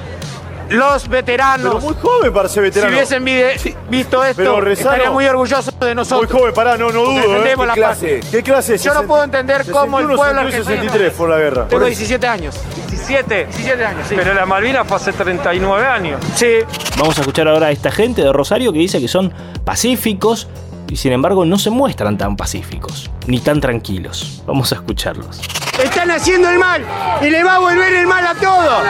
los 0.70 1.08
veteranos, 1.08 1.82
muy 1.82 1.94
joven 2.00 2.32
para 2.32 2.48
ser 2.48 2.62
si 2.64 2.68
veterano. 2.70 2.94
hubiesen 2.96 3.24
vide- 3.24 3.76
visto 3.90 4.24
esto, 4.24 4.36
Pero 4.36 4.60
Rezano- 4.60 4.90
estarían 4.92 5.12
muy 5.12 5.26
orgullosos 5.26 5.78
de 5.78 5.86
Muy 5.86 5.94
nosotros. 5.94 6.30
joven, 6.32 6.54
pará, 6.54 6.76
no, 6.76 6.86
no 6.90 7.00
dudo. 7.04 7.12
¿eh? 7.12 7.20
defendemos 7.28 7.66
la 7.66 7.74
¿Qué 7.74 7.80
clase? 7.80 8.20
¿Qué 8.30 8.42
clase? 8.42 8.78
Yo 8.78 8.94
no 8.94 9.02
puedo 9.04 9.24
entender 9.24 9.64
cómo 9.70 9.98
el 9.98 10.06
61, 10.06 10.16
pueblo 10.16 10.40
62, 10.50 10.66
argentino... 10.66 10.92
63 10.92 11.12
fue 11.16 11.28
la 11.28 11.38
guerra. 11.38 11.68
Tengo 11.68 11.84
17 11.86 12.26
años. 12.26 12.54
17. 12.90 13.46
17 13.46 13.84
años, 13.84 14.06
sí. 14.08 14.14
Pero 14.16 14.34
la 14.34 14.46
Malvinas 14.46 14.86
fue 14.86 14.96
hace 14.96 15.12
39 15.12 15.86
años. 15.86 16.20
Sí. 16.34 16.58
Vamos 16.98 17.16
a 17.18 17.20
escuchar 17.20 17.48
ahora 17.48 17.66
a 17.66 17.70
esta 17.70 17.90
gente 17.90 18.22
de 18.22 18.32
Rosario 18.32 18.72
que 18.72 18.78
dice 18.78 19.00
que 19.00 19.08
son 19.08 19.32
pacíficos 19.64 20.48
y 20.88 20.96
sin 20.96 21.12
embargo 21.12 21.44
no 21.44 21.58
se 21.58 21.70
muestran 21.70 22.16
tan 22.18 22.36
pacíficos 22.36 23.10
ni 23.26 23.40
tan 23.40 23.60
tranquilos. 23.60 24.42
Vamos 24.46 24.70
a 24.72 24.76
escucharlos. 24.76 25.40
Están 26.04 26.20
haciendo 26.20 26.50
el 26.50 26.58
mal 26.58 26.84
y 27.22 27.30
le 27.30 27.42
va 27.42 27.54
a 27.54 27.58
volver 27.60 27.94
el 27.94 28.06
mal 28.06 28.26
a 28.26 28.34
todos. 28.34 28.84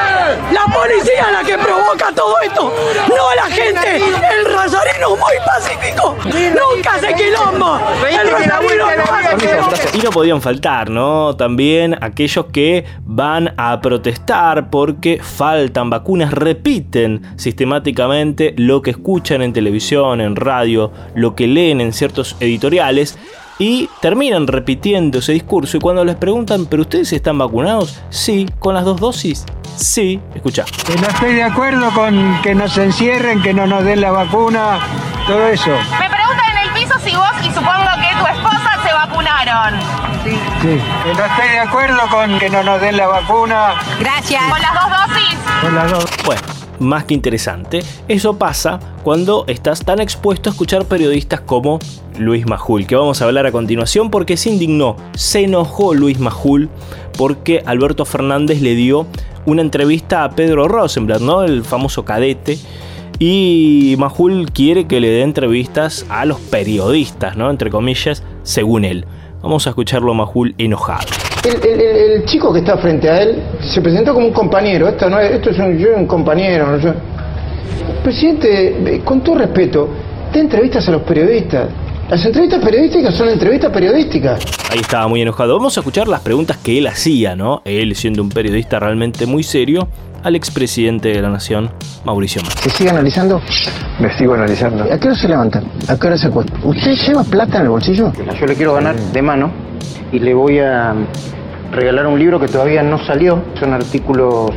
La 0.50 0.64
policía 0.74 1.26
es 1.28 1.32
la 1.32 1.44
que 1.44 1.56
provoca 1.56 2.12
todo 2.12 2.34
esto, 2.40 2.74
no 3.08 3.34
la 3.36 3.44
gente. 3.44 3.98
El 3.98 4.52
rosarino 4.52 5.10
muy 5.10 5.36
pacífico. 5.46 6.16
Nunca 6.24 6.98
se 6.98 7.14
quilombo. 7.14 7.78
El 8.04 8.30
rosarino 8.32 8.86
no 8.96 9.04
hace. 9.14 9.96
Y 9.96 10.02
no 10.02 10.10
podían 10.10 10.42
faltar, 10.42 10.90
¿no? 10.90 11.36
También 11.36 11.96
aquellos 12.00 12.46
que 12.46 12.84
van 13.04 13.54
a 13.58 13.80
protestar 13.80 14.68
porque 14.68 15.20
faltan 15.22 15.90
vacunas, 15.90 16.32
repiten 16.32 17.22
sistemáticamente 17.36 18.54
lo 18.56 18.82
que 18.82 18.90
escuchan 18.90 19.40
en 19.40 19.52
televisión, 19.52 20.20
en 20.20 20.34
radio, 20.34 20.90
lo 21.14 21.36
que 21.36 21.46
leen 21.46 21.80
en 21.80 21.92
ciertos 21.92 22.34
editoriales 22.40 23.16
y 23.58 23.88
terminan 24.00 24.46
repitiendo 24.46 25.18
ese 25.18 25.32
discurso 25.32 25.76
y 25.76 25.80
cuando 25.80 26.04
les 26.04 26.16
preguntan, 26.16 26.66
¿pero 26.66 26.82
ustedes 26.82 27.12
están 27.12 27.38
vacunados? 27.38 28.00
Sí, 28.10 28.48
con 28.58 28.74
las 28.74 28.84
dos 28.84 29.00
dosis. 29.00 29.44
Sí, 29.76 30.20
escucha. 30.34 30.64
Que 30.86 30.96
no 30.96 31.08
estoy 31.08 31.34
de 31.34 31.42
acuerdo 31.42 31.90
con 31.92 32.40
que 32.42 32.54
nos 32.54 32.76
encierren, 32.78 33.42
que 33.42 33.52
no 33.52 33.66
nos 33.66 33.84
den 33.84 34.00
la 34.00 34.10
vacuna, 34.12 34.78
todo 35.26 35.46
eso. 35.48 35.70
Me 35.98 36.08
preguntan 36.10 36.56
en 36.56 36.68
el 36.68 36.70
piso 36.74 36.94
si 37.04 37.14
vos 37.14 37.32
y 37.42 37.48
supongo 37.48 37.90
que 38.00 38.16
tu 38.18 38.26
esposa 38.26 38.70
se 38.86 38.92
vacunaron. 38.92 39.80
Sí. 40.24 40.80
Que 41.02 41.14
no 41.14 41.24
estoy 41.24 41.48
de 41.48 41.58
acuerdo 41.58 42.00
con 42.10 42.38
que 42.38 42.48
no 42.50 42.62
nos 42.62 42.80
den 42.80 42.96
la 42.96 43.06
vacuna. 43.06 43.74
Gracias. 43.98 44.42
¿Con 44.48 44.62
las 44.62 44.74
dos 44.74 44.90
dosis? 44.90 45.38
Con 45.60 45.74
las 45.74 45.90
dos. 45.90 46.04
Bueno, 46.24 46.42
más 46.80 47.04
que 47.04 47.14
interesante. 47.14 47.80
Eso 48.08 48.38
pasa 48.38 48.80
cuando 49.02 49.44
estás 49.46 49.84
tan 49.84 50.00
expuesto 50.00 50.50
a 50.50 50.52
escuchar 50.52 50.86
periodistas 50.86 51.40
como 51.40 51.78
Luis 52.18 52.46
Majul, 52.46 52.86
que 52.86 52.96
vamos 52.96 53.20
a 53.20 53.26
hablar 53.26 53.46
a 53.46 53.52
continuación 53.52 54.10
porque 54.10 54.36
se 54.36 54.50
indignó, 54.50 54.96
se 55.14 55.44
enojó 55.44 55.94
Luis 55.94 56.18
Majul 56.18 56.68
porque 57.16 57.62
Alberto 57.66 58.04
Fernández 58.04 58.60
le 58.60 58.74
dio 58.74 59.06
una 59.46 59.62
entrevista 59.62 60.24
a 60.24 60.30
Pedro 60.30 60.68
Rosenblatt, 60.68 61.20
¿no? 61.20 61.42
El 61.42 61.64
famoso 61.64 62.04
cadete. 62.04 62.58
Y 63.18 63.94
Majul 63.98 64.50
quiere 64.50 64.86
que 64.86 65.00
le 65.00 65.08
dé 65.08 65.22
entrevistas 65.22 66.04
a 66.08 66.24
los 66.24 66.40
periodistas, 66.40 67.36
¿no? 67.36 67.50
Entre 67.50 67.70
comillas, 67.70 68.24
según 68.42 68.84
él. 68.84 69.06
Vamos 69.42 69.66
a 69.66 69.70
escucharlo 69.70 70.12
a 70.12 70.14
Majul 70.14 70.54
enojado. 70.58 71.23
El, 71.44 71.68
el- 71.70 71.80
el- 71.80 71.96
el 72.12 72.24
chico 72.24 72.52
que 72.52 72.60
está 72.60 72.76
frente 72.78 73.08
a 73.10 73.22
él 73.22 73.42
se 73.60 73.80
presentó 73.82 74.14
como 74.14 74.26
un 74.28 74.32
compañero. 74.32 74.88
Esto, 74.88 75.10
no 75.10 75.18
es, 75.20 75.32
esto 75.32 75.50
es 75.50 75.58
un, 75.58 75.76
yo 75.78 75.88
un 75.96 76.06
compañero. 76.06 76.66
¿no? 76.72 76.78
Yo- 76.78 76.94
Presidente, 78.02 78.96
eh, 78.96 79.00
con 79.04 79.22
todo 79.22 79.36
respeto, 79.38 79.88
dé 80.32 80.40
entrevistas 80.40 80.86
a 80.88 80.92
los 80.92 81.02
periodistas. 81.02 81.68
Las 82.08 82.24
entrevistas 82.24 82.62
periodísticas 82.62 83.14
son 83.14 83.28
entrevistas 83.30 83.70
periodísticas. 83.72 84.40
Ahí 84.70 84.78
estaba 84.80 85.08
muy 85.08 85.22
enojado. 85.22 85.56
Vamos 85.56 85.76
a 85.76 85.80
escuchar 85.80 86.06
las 86.06 86.20
preguntas 86.20 86.58
que 86.58 86.76
él 86.78 86.86
hacía, 86.86 87.34
¿no? 87.34 87.62
Él 87.64 87.94
siendo 87.96 88.22
un 88.22 88.28
periodista 88.28 88.78
realmente 88.78 89.24
muy 89.26 89.42
serio 89.42 89.88
al 90.22 90.36
expresidente 90.36 91.08
de 91.10 91.20
la 91.22 91.30
nación, 91.30 91.70
Mauricio 92.04 92.42
Macri. 92.42 92.62
¿Se 92.62 92.70
sigue 92.70 92.90
analizando? 92.90 93.40
Me 93.98 94.10
sigo 94.16 94.34
analizando. 94.34 94.84
¿A 94.84 94.98
qué 94.98 95.08
hora 95.08 95.16
se 95.16 95.28
levanta? 95.28 95.62
¿A 95.88 95.98
qué 95.98 96.06
hora 96.06 96.18
se 96.18 96.26
acuesta? 96.28 96.52
¿Usted 96.62 96.92
lleva 97.06 97.24
plata 97.24 97.56
en 97.58 97.62
el 97.64 97.68
bolsillo? 97.70 98.12
Yo 98.38 98.46
le 98.46 98.54
quiero 98.54 98.74
ganar 98.74 98.96
de 98.96 99.22
mano 99.22 99.50
y 100.12 100.18
le 100.18 100.34
voy 100.34 100.58
a 100.58 100.94
regalar 101.72 102.06
un 102.06 102.18
libro 102.18 102.38
que 102.38 102.48
todavía 102.48 102.82
no 102.82 102.98
salió. 102.98 103.42
Son 103.58 103.72
artículos 103.72 104.50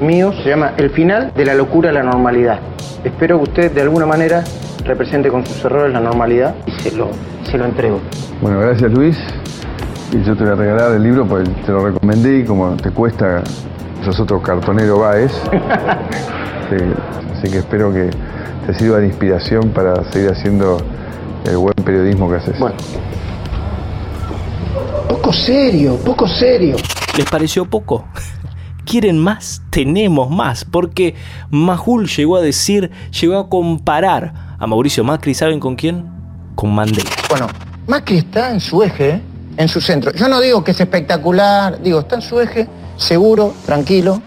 míos. 0.00 0.34
Se 0.42 0.50
llama 0.50 0.72
El 0.76 0.90
final 0.90 1.32
de 1.34 1.44
la 1.44 1.54
locura 1.54 1.90
a 1.90 1.92
la 1.92 2.02
normalidad. 2.02 2.60
Espero 3.04 3.38
que 3.38 3.42
usted 3.44 3.72
de 3.72 3.82
alguna 3.82 4.06
manera 4.06 4.44
represente 4.84 5.28
con 5.28 5.46
sus 5.46 5.64
errores 5.64 5.92
la 5.92 6.00
normalidad 6.00 6.54
y 6.66 6.70
se 6.72 6.96
lo, 6.96 7.10
se 7.44 7.58
lo 7.58 7.64
entrego. 7.64 8.00
Bueno, 8.40 8.60
gracias 8.60 8.90
Luis. 8.92 9.18
Y 10.12 10.22
yo 10.24 10.36
te 10.36 10.44
voy 10.44 10.52
a 10.52 10.56
regalar 10.56 10.92
el 10.92 11.02
libro 11.02 11.26
porque 11.26 11.48
te 11.64 11.72
lo 11.72 11.86
recomendé 11.86 12.40
y 12.40 12.44
como 12.44 12.76
te 12.76 12.90
cuesta, 12.90 13.42
sos 14.04 14.20
otro 14.20 14.40
cartonero 14.42 14.98
Baez. 14.98 15.32
Sí, 16.70 16.78
así 17.34 17.52
que 17.52 17.58
espero 17.58 17.92
que 17.92 18.08
te 18.66 18.72
sirva 18.72 18.98
de 18.98 19.06
inspiración 19.06 19.70
para 19.74 20.04
seguir 20.04 20.30
haciendo 20.30 20.78
el 21.44 21.58
buen 21.58 21.74
periodismo 21.84 22.30
que 22.30 22.36
haces. 22.36 22.58
Bueno. 22.58 22.76
Poco 25.12 25.30
serio, 25.30 25.98
poco 25.98 26.26
serio. 26.26 26.74
¿Les 27.18 27.26
pareció 27.28 27.66
poco? 27.66 28.08
¿Quieren 28.86 29.18
más? 29.18 29.60
Tenemos 29.68 30.30
más, 30.30 30.64
porque 30.64 31.14
Majul 31.50 32.08
llegó 32.08 32.36
a 32.36 32.40
decir, 32.40 32.90
llegó 33.20 33.36
a 33.36 33.50
comparar 33.50 34.56
a 34.58 34.66
Mauricio 34.66 35.04
Macri, 35.04 35.34
¿saben 35.34 35.60
con 35.60 35.76
quién? 35.76 36.10
Con 36.54 36.74
Mandela. 36.74 37.10
Bueno, 37.28 37.46
Macri 37.86 38.16
está 38.16 38.52
en 38.52 38.60
su 38.60 38.82
eje, 38.82 39.20
en 39.58 39.68
su 39.68 39.82
centro. 39.82 40.14
Yo 40.14 40.28
no 40.28 40.40
digo 40.40 40.64
que 40.64 40.70
es 40.70 40.80
espectacular, 40.80 41.82
digo, 41.82 42.00
está 42.00 42.16
en 42.16 42.22
su 42.22 42.40
eje, 42.40 42.66
seguro, 42.96 43.52
tranquilo. 43.66 44.22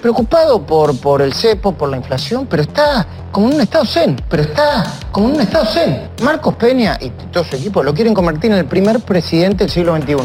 Preocupado 0.00 0.62
por, 0.62 0.98
por 0.98 1.22
el 1.22 1.32
cepo, 1.32 1.72
por 1.72 1.88
la 1.88 1.96
inflación, 1.96 2.46
pero 2.48 2.62
está 2.62 3.06
como 3.30 3.48
en 3.48 3.54
un 3.54 3.60
estado 3.60 3.84
zen, 3.84 4.20
pero 4.28 4.42
está 4.42 4.84
como 5.12 5.28
en 5.28 5.34
un 5.34 5.40
estado 5.42 5.66
zen. 5.66 6.08
Marcos 6.22 6.54
Peña 6.56 6.98
y 7.00 7.10
todo 7.30 7.44
su 7.44 7.56
equipo 7.56 7.82
lo 7.82 7.94
quieren 7.94 8.14
convertir 8.14 8.50
en 8.50 8.58
el 8.58 8.64
primer 8.64 9.00
presidente 9.00 9.64
del 9.64 9.70
siglo 9.70 9.96
XXI. 9.96 10.16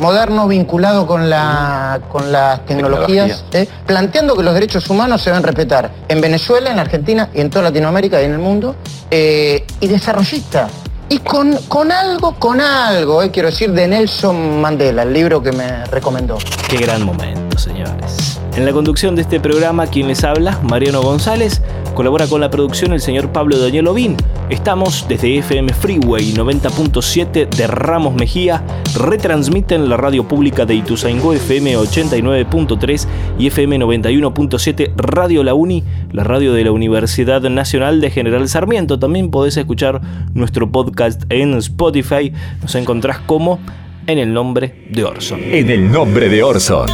Moderno, 0.00 0.48
vinculado 0.48 1.06
con, 1.06 1.30
la, 1.30 2.00
con 2.10 2.32
las 2.32 2.64
tecnologías, 2.66 3.44
¿eh? 3.52 3.68
planteando 3.86 4.36
que 4.36 4.42
los 4.42 4.54
derechos 4.54 4.88
humanos 4.90 5.22
se 5.22 5.30
deben 5.30 5.44
respetar 5.44 5.90
en 6.08 6.20
Venezuela, 6.20 6.70
en 6.70 6.78
Argentina 6.78 7.28
y 7.32 7.40
en 7.40 7.50
toda 7.50 7.64
Latinoamérica 7.64 8.20
y 8.20 8.24
en 8.24 8.32
el 8.32 8.38
mundo, 8.38 8.74
eh, 9.10 9.64
y 9.80 9.86
desarrollista. 9.86 10.68
Y 11.08 11.18
con, 11.18 11.54
con 11.68 11.92
algo, 11.92 12.34
con 12.36 12.60
algo, 12.60 13.22
eh, 13.22 13.30
quiero 13.30 13.50
decir, 13.50 13.72
de 13.72 13.86
Nelson 13.86 14.60
Mandela, 14.60 15.02
el 15.02 15.12
libro 15.12 15.42
que 15.42 15.52
me 15.52 15.84
recomendó. 15.86 16.38
Qué 16.68 16.78
gran 16.78 17.04
momento, 17.04 17.58
señores. 17.58 18.40
En 18.56 18.64
la 18.64 18.72
conducción 18.72 19.16
de 19.16 19.22
este 19.22 19.40
programa, 19.40 19.88
quien 19.88 20.06
les 20.06 20.22
habla, 20.22 20.60
Mariano 20.62 21.02
González, 21.02 21.60
colabora 21.92 22.28
con 22.28 22.40
la 22.40 22.50
producción 22.50 22.92
el 22.92 23.00
señor 23.00 23.32
Pablo 23.32 23.58
Daniel 23.58 23.88
Ovín. 23.88 24.16
Estamos 24.48 25.06
desde 25.08 25.38
FM 25.38 25.72
Freeway 25.72 26.32
90.7 26.32 27.48
de 27.48 27.66
Ramos 27.66 28.14
Mejía, 28.14 28.62
retransmiten 28.96 29.88
la 29.88 29.96
radio 29.96 30.28
pública 30.28 30.66
de 30.66 30.76
Ituzaingó 30.76 31.32
FM 31.32 31.76
89.3 31.78 33.06
y 33.40 33.48
FM 33.48 33.80
91.7 33.80 34.92
Radio 34.98 35.42
La 35.42 35.54
Uni, 35.54 35.82
la 36.12 36.22
radio 36.22 36.52
de 36.52 36.62
la 36.62 36.70
Universidad 36.70 37.42
Nacional 37.42 38.00
de 38.00 38.10
General 38.12 38.48
Sarmiento. 38.48 39.00
También 39.00 39.32
podés 39.32 39.56
escuchar 39.56 40.00
nuestro 40.32 40.70
podcast 40.70 41.24
en 41.28 41.54
Spotify. 41.54 42.32
Nos 42.62 42.76
encontrás 42.76 43.18
como 43.18 43.58
en 44.06 44.18
el 44.18 44.32
nombre 44.32 44.86
de 44.90 45.02
Orson. 45.02 45.40
En 45.42 45.70
el 45.70 45.90
nombre 45.90 46.28
de 46.28 46.44
Orson. 46.44 46.86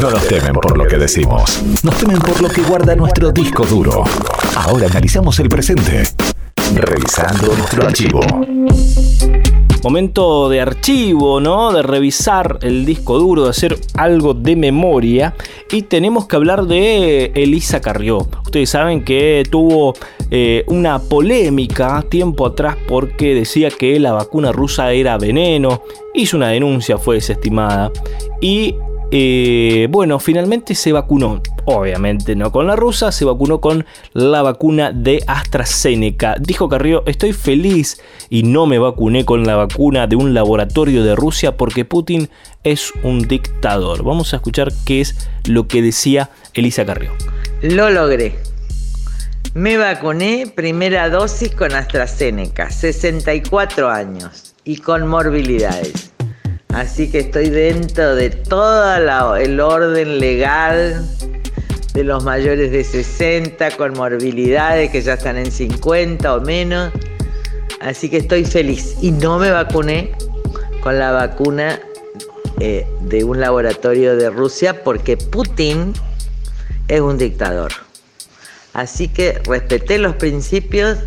No 0.00 0.10
nos 0.10 0.26
temen 0.26 0.54
por 0.54 0.76
lo 0.76 0.86
que 0.88 0.98
decimos, 0.98 1.62
nos 1.84 1.96
temen 1.96 2.18
por 2.18 2.40
lo 2.42 2.48
que 2.48 2.62
guarda 2.62 2.96
nuestro 2.96 3.30
disco 3.30 3.64
duro. 3.64 4.02
Ahora 4.56 4.88
analizamos 4.88 5.38
el 5.38 5.48
presente, 5.48 6.02
revisando 6.74 7.54
nuestro 7.56 7.86
archivo. 7.86 8.20
Momento 9.84 10.48
de 10.48 10.60
archivo, 10.60 11.38
¿no? 11.38 11.72
De 11.72 11.82
revisar 11.82 12.58
el 12.62 12.84
disco 12.84 13.18
duro, 13.18 13.44
de 13.44 13.50
hacer 13.50 13.78
algo 13.94 14.34
de 14.34 14.56
memoria. 14.56 15.34
Y 15.70 15.82
tenemos 15.82 16.26
que 16.26 16.36
hablar 16.36 16.66
de 16.66 17.26
Elisa 17.36 17.80
Carrió. 17.80 18.26
Ustedes 18.44 18.70
saben 18.70 19.04
que 19.04 19.44
tuvo 19.48 19.94
eh, 20.28 20.64
una 20.66 20.98
polémica 20.98 22.04
tiempo 22.08 22.46
atrás 22.46 22.76
porque 22.88 23.34
decía 23.34 23.70
que 23.70 24.00
la 24.00 24.12
vacuna 24.12 24.50
rusa 24.50 24.92
era 24.92 25.18
veneno. 25.18 25.82
Hizo 26.14 26.36
una 26.36 26.48
denuncia, 26.48 26.98
fue 26.98 27.16
desestimada. 27.16 27.92
Y 28.40 28.74
eh, 29.10 29.86
bueno, 29.90 30.18
finalmente 30.18 30.74
se 30.74 30.92
vacunó. 30.92 31.42
Obviamente 31.66 32.36
no 32.36 32.52
con 32.52 32.66
la 32.66 32.76
rusa, 32.76 33.12
se 33.12 33.24
vacunó 33.24 33.60
con 33.60 33.86
la 34.12 34.42
vacuna 34.42 34.92
de 34.92 35.22
AstraZeneca. 35.26 36.36
Dijo 36.38 36.68
Carrió, 36.68 37.02
estoy 37.06 37.32
feliz 37.32 38.00
y 38.28 38.42
no 38.42 38.66
me 38.66 38.78
vacuné 38.78 39.24
con 39.24 39.44
la 39.44 39.56
vacuna 39.56 40.06
de 40.06 40.16
un 40.16 40.34
laboratorio 40.34 41.04
de 41.04 41.16
Rusia 41.16 41.56
porque 41.56 41.84
Putin 41.84 42.28
es 42.64 42.92
un 43.02 43.22
dictador. 43.22 44.02
Vamos 44.04 44.32
a 44.32 44.36
escuchar 44.36 44.72
qué 44.84 45.00
es 45.00 45.28
lo 45.46 45.68
que 45.68 45.80
decía 45.80 46.30
Elisa 46.52 46.84
Carrió. 46.84 47.12
Lo 47.62 47.90
logré. 47.90 48.36
Me 49.54 49.76
vacuné 49.76 50.52
primera 50.52 51.08
dosis 51.08 51.54
con 51.54 51.72
AstraZeneca, 51.72 52.70
64 52.70 53.88
años 53.88 54.54
y 54.64 54.78
con 54.78 55.06
morbilidades. 55.06 56.13
Así 56.74 57.08
que 57.08 57.20
estoy 57.20 57.50
dentro 57.50 58.16
de 58.16 58.30
todo 58.30 59.36
el 59.36 59.60
orden 59.60 60.18
legal 60.18 61.08
de 61.92 62.02
los 62.02 62.24
mayores 62.24 62.72
de 62.72 62.82
60 62.82 63.76
con 63.76 63.92
morbilidades 63.92 64.90
que 64.90 65.00
ya 65.00 65.14
están 65.14 65.36
en 65.36 65.52
50 65.52 66.34
o 66.34 66.40
menos. 66.40 66.92
Así 67.80 68.08
que 68.08 68.16
estoy 68.16 68.44
feliz. 68.44 68.96
Y 69.00 69.12
no 69.12 69.38
me 69.38 69.52
vacuné 69.52 70.16
con 70.82 70.98
la 70.98 71.12
vacuna 71.12 71.78
eh, 72.58 72.84
de 73.02 73.22
un 73.22 73.38
laboratorio 73.40 74.16
de 74.16 74.30
Rusia 74.30 74.82
porque 74.82 75.16
Putin 75.16 75.92
es 76.88 77.00
un 77.00 77.18
dictador. 77.18 77.70
Así 78.72 79.06
que 79.06 79.40
respeté 79.46 79.98
los 79.98 80.16
principios, 80.16 80.98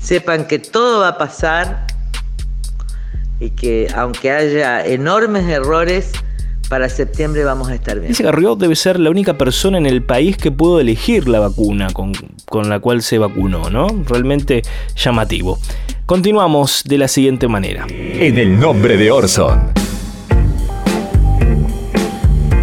sepan 0.00 0.46
que 0.46 0.60
todo 0.60 1.00
va 1.00 1.08
a 1.08 1.18
pasar 1.18 1.87
y 3.40 3.50
que 3.50 3.88
aunque 3.94 4.30
haya 4.30 4.84
enormes 4.84 5.48
errores, 5.48 6.12
Para 6.68 6.90
septiembre 6.90 7.44
vamos 7.44 7.68
a 7.70 7.74
estar 7.74 7.98
bien. 7.98 8.08
Dice 8.08 8.22
que 8.24 8.30
Riot 8.30 8.56
debe 8.56 8.76
ser 8.76 9.00
la 9.00 9.08
única 9.08 9.38
persona 9.38 9.78
en 9.78 9.86
el 9.86 10.02
país 10.02 10.36
que 10.36 10.50
pudo 10.50 10.80
elegir 10.80 11.26
la 11.26 11.40
vacuna 11.40 11.88
con, 11.94 12.12
con 12.44 12.68
la 12.68 12.78
cual 12.78 13.00
se 13.00 13.16
vacunó, 13.16 13.70
¿no? 13.70 13.86
Realmente 14.06 14.60
llamativo. 14.94 15.58
Continuamos 16.04 16.82
de 16.84 16.98
la 16.98 17.08
siguiente 17.08 17.48
manera. 17.48 17.86
En 17.88 18.36
el 18.36 18.60
nombre 18.60 18.98
de 18.98 19.10
Orson. 19.10 19.87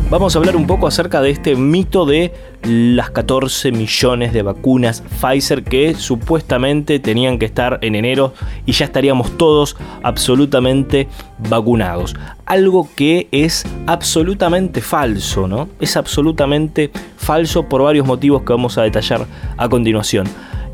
Vamos 0.07 0.35
a 0.35 0.39
hablar 0.39 0.55
un 0.55 0.67
poco 0.67 0.85
acerca 0.85 1.19
de 1.19 1.31
este 1.31 1.55
mito 1.55 2.05
de 2.05 2.31
las 2.61 3.09
14 3.09 3.71
millones 3.71 4.33
de 4.33 4.43
vacunas 4.43 5.01
Pfizer 5.01 5.63
que 5.63 5.95
supuestamente 5.95 6.99
tenían 6.99 7.39
que 7.39 7.45
estar 7.45 7.79
en 7.81 7.95
enero 7.95 8.31
y 8.67 8.73
ya 8.73 8.85
estaríamos 8.85 9.35
todos 9.35 9.75
absolutamente 10.03 11.07
vacunados. 11.49 12.15
Algo 12.45 12.87
que 12.95 13.27
es 13.31 13.65
absolutamente 13.87 14.81
falso, 14.81 15.47
¿no? 15.47 15.69
Es 15.79 15.97
absolutamente 15.97 16.91
falso 17.17 17.67
por 17.67 17.81
varios 17.81 18.05
motivos 18.05 18.43
que 18.43 18.53
vamos 18.53 18.77
a 18.77 18.83
detallar 18.83 19.25
a 19.57 19.69
continuación. 19.69 20.27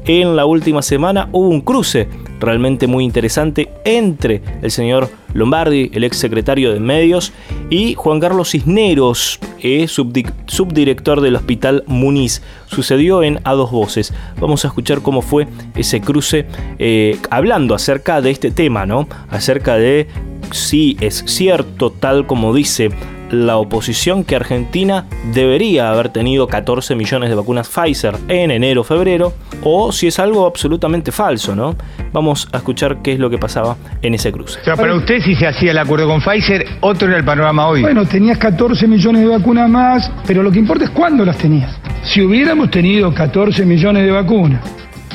En 0.06 0.36
la 0.36 0.46
última 0.46 0.82
semana 0.82 1.30
hubo 1.32 1.50
un 1.50 1.62
cruce 1.62 2.08
realmente 2.40 2.88
muy 2.88 3.04
interesante 3.04 3.70
entre 3.86 4.42
el 4.64 4.72
señor 4.72 5.10
Lombardi, 5.34 5.92
el 5.94 6.04
ex 6.04 6.18
secretario 6.18 6.74
de 6.74 6.80
Medios, 6.80 7.32
y 7.70 7.94
Juan 7.94 8.20
Carlos 8.20 8.50
Cisneros, 8.50 9.40
eh, 9.62 9.88
subdirector 9.88 11.22
del 11.22 11.36
Hospital 11.36 11.84
Muniz. 11.86 12.42
Sucedió 12.66 13.22
en 13.22 13.40
A 13.44 13.54
Dos 13.54 13.72
Voces. 13.72 14.14
Vamos 14.40 14.66
a 14.66 14.70
escuchar 14.70 15.02
cómo 15.02 15.22
fue 15.22 15.48
ese 15.76 16.02
cruce 16.02 16.48
eh, 16.80 17.18
hablando 17.30 17.76
acerca 17.76 18.22
de 18.22 18.32
este 18.32 18.50
tema, 18.50 18.88
¿no? 18.88 19.08
Acerca 19.30 19.76
de 19.76 20.08
si 20.52 20.98
es 21.00 21.24
cierto, 21.28 21.92
tal 21.92 22.26
como 22.26 22.54
dice 22.54 22.90
la 23.32 23.58
oposición 23.58 24.24
que 24.24 24.36
Argentina 24.36 25.06
debería 25.34 25.90
haber 25.90 26.10
tenido 26.10 26.48
14 26.48 26.96
millones 26.96 27.30
de 27.30 27.36
vacunas 27.36 27.70
Pfizer 27.70 28.16
en 28.28 28.52
enero 28.52 28.84
febrero 28.84 29.34
o 29.64 29.92
si 29.92 30.08
es 30.08 30.20
algo 30.20 30.46
absolutamente 30.46 31.12
falso, 31.12 31.56
¿no? 31.56 31.76
Vamos 32.12 32.48
a 32.52 32.58
escuchar 32.58 33.02
qué 33.02 33.14
es 33.14 33.20
lo 33.20 33.30
que 33.30 33.38
pasaba 33.38 33.78
en 34.02 34.14
ese 34.14 34.32
cruce. 34.32 34.60
O 34.60 34.64
sea, 34.64 34.76
para 34.76 34.96
usted 34.96 35.22
si 35.22 35.36
se 35.36 35.48
hacía 35.48 35.72
el 35.72 35.78
acuerdo 35.78 36.08
con 36.08 36.22
Pfizer, 36.22 36.66
otro 36.82 37.08
era 37.08 37.18
el 37.18 37.26
panorama 37.26 37.68
hoy. 37.68 37.82
Bueno, 37.82 38.06
tenías 38.06 38.38
14 38.38 38.88
millones 38.88 39.22
de 39.22 39.28
vacunas 39.28 39.70
más, 39.70 40.12
pero 40.28 40.44
lo 40.44 40.52
que 40.52 40.60
importa 40.60 40.86
es 40.86 40.92
cuándo 40.92 41.24
las 41.26 41.38
tenías. 41.38 41.76
Si 42.04 42.22
hubiéramos 42.22 42.70
tenido 42.70 43.14
14 43.14 43.66
millones 43.66 44.04
de 44.04 44.12
vacunas 44.12 44.62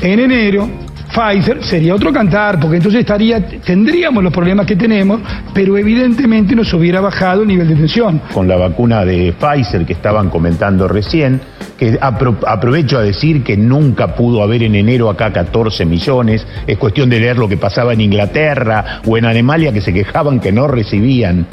en 0.00 0.20
enero, 0.20 0.68
Pfizer 1.16 1.64
sería 1.64 1.94
otro 1.94 2.12
cantar, 2.12 2.60
porque 2.60 2.76
entonces 2.76 3.00
estaría, 3.00 3.42
tendríamos 3.60 4.22
los 4.22 4.30
problemas 4.30 4.66
que 4.66 4.76
tenemos, 4.76 5.18
pero 5.54 5.78
evidentemente 5.78 6.54
nos 6.54 6.70
hubiera 6.74 7.00
bajado 7.00 7.40
el 7.40 7.48
nivel 7.48 7.68
de 7.68 7.74
tensión. 7.74 8.20
Con 8.34 8.46
la 8.46 8.56
vacuna 8.56 9.02
de 9.06 9.32
Pfizer 9.32 9.86
que 9.86 9.94
estaban 9.94 10.28
comentando 10.28 10.86
recién, 10.86 11.40
que 11.78 11.98
aprovecho 12.00 12.98
a 12.98 13.02
decir 13.02 13.42
que 13.42 13.56
nunca 13.56 14.14
pudo 14.14 14.42
haber 14.42 14.62
en 14.62 14.74
enero 14.74 15.08
acá 15.08 15.32
14 15.32 15.86
millones, 15.86 16.46
es 16.66 16.76
cuestión 16.76 17.08
de 17.08 17.18
leer 17.18 17.38
lo 17.38 17.48
que 17.48 17.56
pasaba 17.56 17.94
en 17.94 18.02
Inglaterra 18.02 19.00
o 19.06 19.16
en 19.16 19.24
Alemania 19.24 19.72
que 19.72 19.80
se 19.80 19.94
quejaban 19.94 20.38
que 20.38 20.52
no 20.52 20.68
recibían 20.68 21.46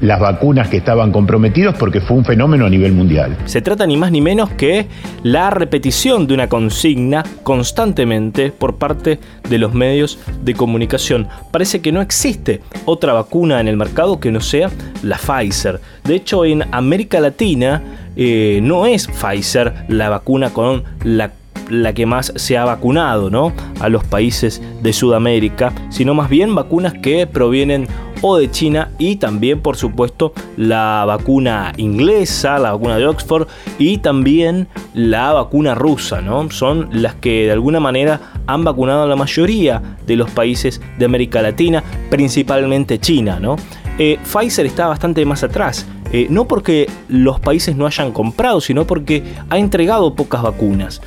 las 0.00 0.20
vacunas 0.20 0.68
que 0.68 0.76
estaban 0.76 1.12
comprometidos 1.12 1.76
porque 1.78 2.00
fue 2.00 2.16
un 2.16 2.24
fenómeno 2.24 2.66
a 2.66 2.70
nivel 2.70 2.92
mundial. 2.92 3.36
Se 3.46 3.62
trata 3.62 3.86
ni 3.86 3.96
más 3.96 4.12
ni 4.12 4.20
menos 4.20 4.50
que 4.50 4.86
la 5.22 5.50
repetición 5.50 6.26
de 6.26 6.34
una 6.34 6.48
consigna 6.48 7.24
constantemente 7.42 8.50
por 8.50 8.76
parte 8.76 9.18
de 9.48 9.58
los 9.58 9.74
medios 9.74 10.18
de 10.42 10.54
comunicación. 10.54 11.28
Parece 11.50 11.80
que 11.80 11.92
no 11.92 12.00
existe 12.00 12.60
otra 12.84 13.12
vacuna 13.12 13.60
en 13.60 13.68
el 13.68 13.76
mercado 13.76 14.20
que 14.20 14.30
no 14.30 14.40
sea 14.40 14.70
la 15.02 15.18
Pfizer. 15.18 15.80
De 16.04 16.14
hecho, 16.14 16.44
en 16.44 16.64
América 16.72 17.20
Latina 17.20 17.82
eh, 18.16 18.60
no 18.62 18.86
es 18.86 19.08
Pfizer 19.08 19.84
la 19.88 20.08
vacuna 20.08 20.50
con 20.50 20.84
la 21.04 21.32
la 21.70 21.92
que 21.92 22.06
más 22.06 22.32
se 22.36 22.56
ha 22.56 22.64
vacunado 22.64 23.30
¿no? 23.30 23.52
a 23.80 23.88
los 23.88 24.04
países 24.04 24.62
de 24.82 24.92
Sudamérica, 24.92 25.72
sino 25.90 26.14
más 26.14 26.28
bien 26.28 26.54
vacunas 26.54 26.94
que 26.94 27.26
provienen 27.26 27.86
o 28.22 28.36
de 28.36 28.50
China 28.50 28.90
y 28.98 29.16
también 29.16 29.60
por 29.60 29.76
supuesto 29.76 30.32
la 30.56 31.04
vacuna 31.06 31.72
inglesa, 31.76 32.58
la 32.58 32.72
vacuna 32.72 32.96
de 32.96 33.06
Oxford 33.06 33.48
y 33.78 33.98
también 33.98 34.68
la 34.94 35.32
vacuna 35.32 35.74
rusa, 35.74 36.20
¿no? 36.20 36.50
Son 36.50 36.88
las 36.92 37.14
que 37.14 37.46
de 37.46 37.52
alguna 37.52 37.80
manera 37.80 38.20
han 38.46 38.64
vacunado 38.64 39.02
a 39.02 39.06
la 39.06 39.16
mayoría 39.16 39.98
de 40.06 40.16
los 40.16 40.30
países 40.30 40.80
de 40.98 41.04
América 41.04 41.42
Latina, 41.42 41.82
principalmente 42.10 42.98
China, 42.98 43.38
¿no? 43.40 43.56
Eh, 43.98 44.18
Pfizer 44.22 44.66
está 44.66 44.86
bastante 44.86 45.24
más 45.24 45.42
atrás. 45.42 45.86
Eh, 46.12 46.26
no 46.30 46.48
porque 46.48 46.88
los 47.08 47.38
países 47.38 47.76
no 47.76 47.86
hayan 47.86 48.12
comprado, 48.12 48.60
sino 48.60 48.86
porque 48.86 49.24
ha 49.50 49.58
entregado 49.58 50.14
pocas 50.14 50.42
vacunas. 50.42 51.02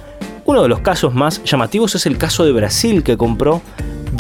Uno 0.45 0.61
de 0.61 0.69
los 0.69 0.79
casos 0.79 1.13
más 1.13 1.43
llamativos 1.43 1.95
es 1.95 2.05
el 2.05 2.17
caso 2.17 2.45
de 2.45 2.51
Brasil, 2.51 3.03
que 3.03 3.17
compró 3.17 3.61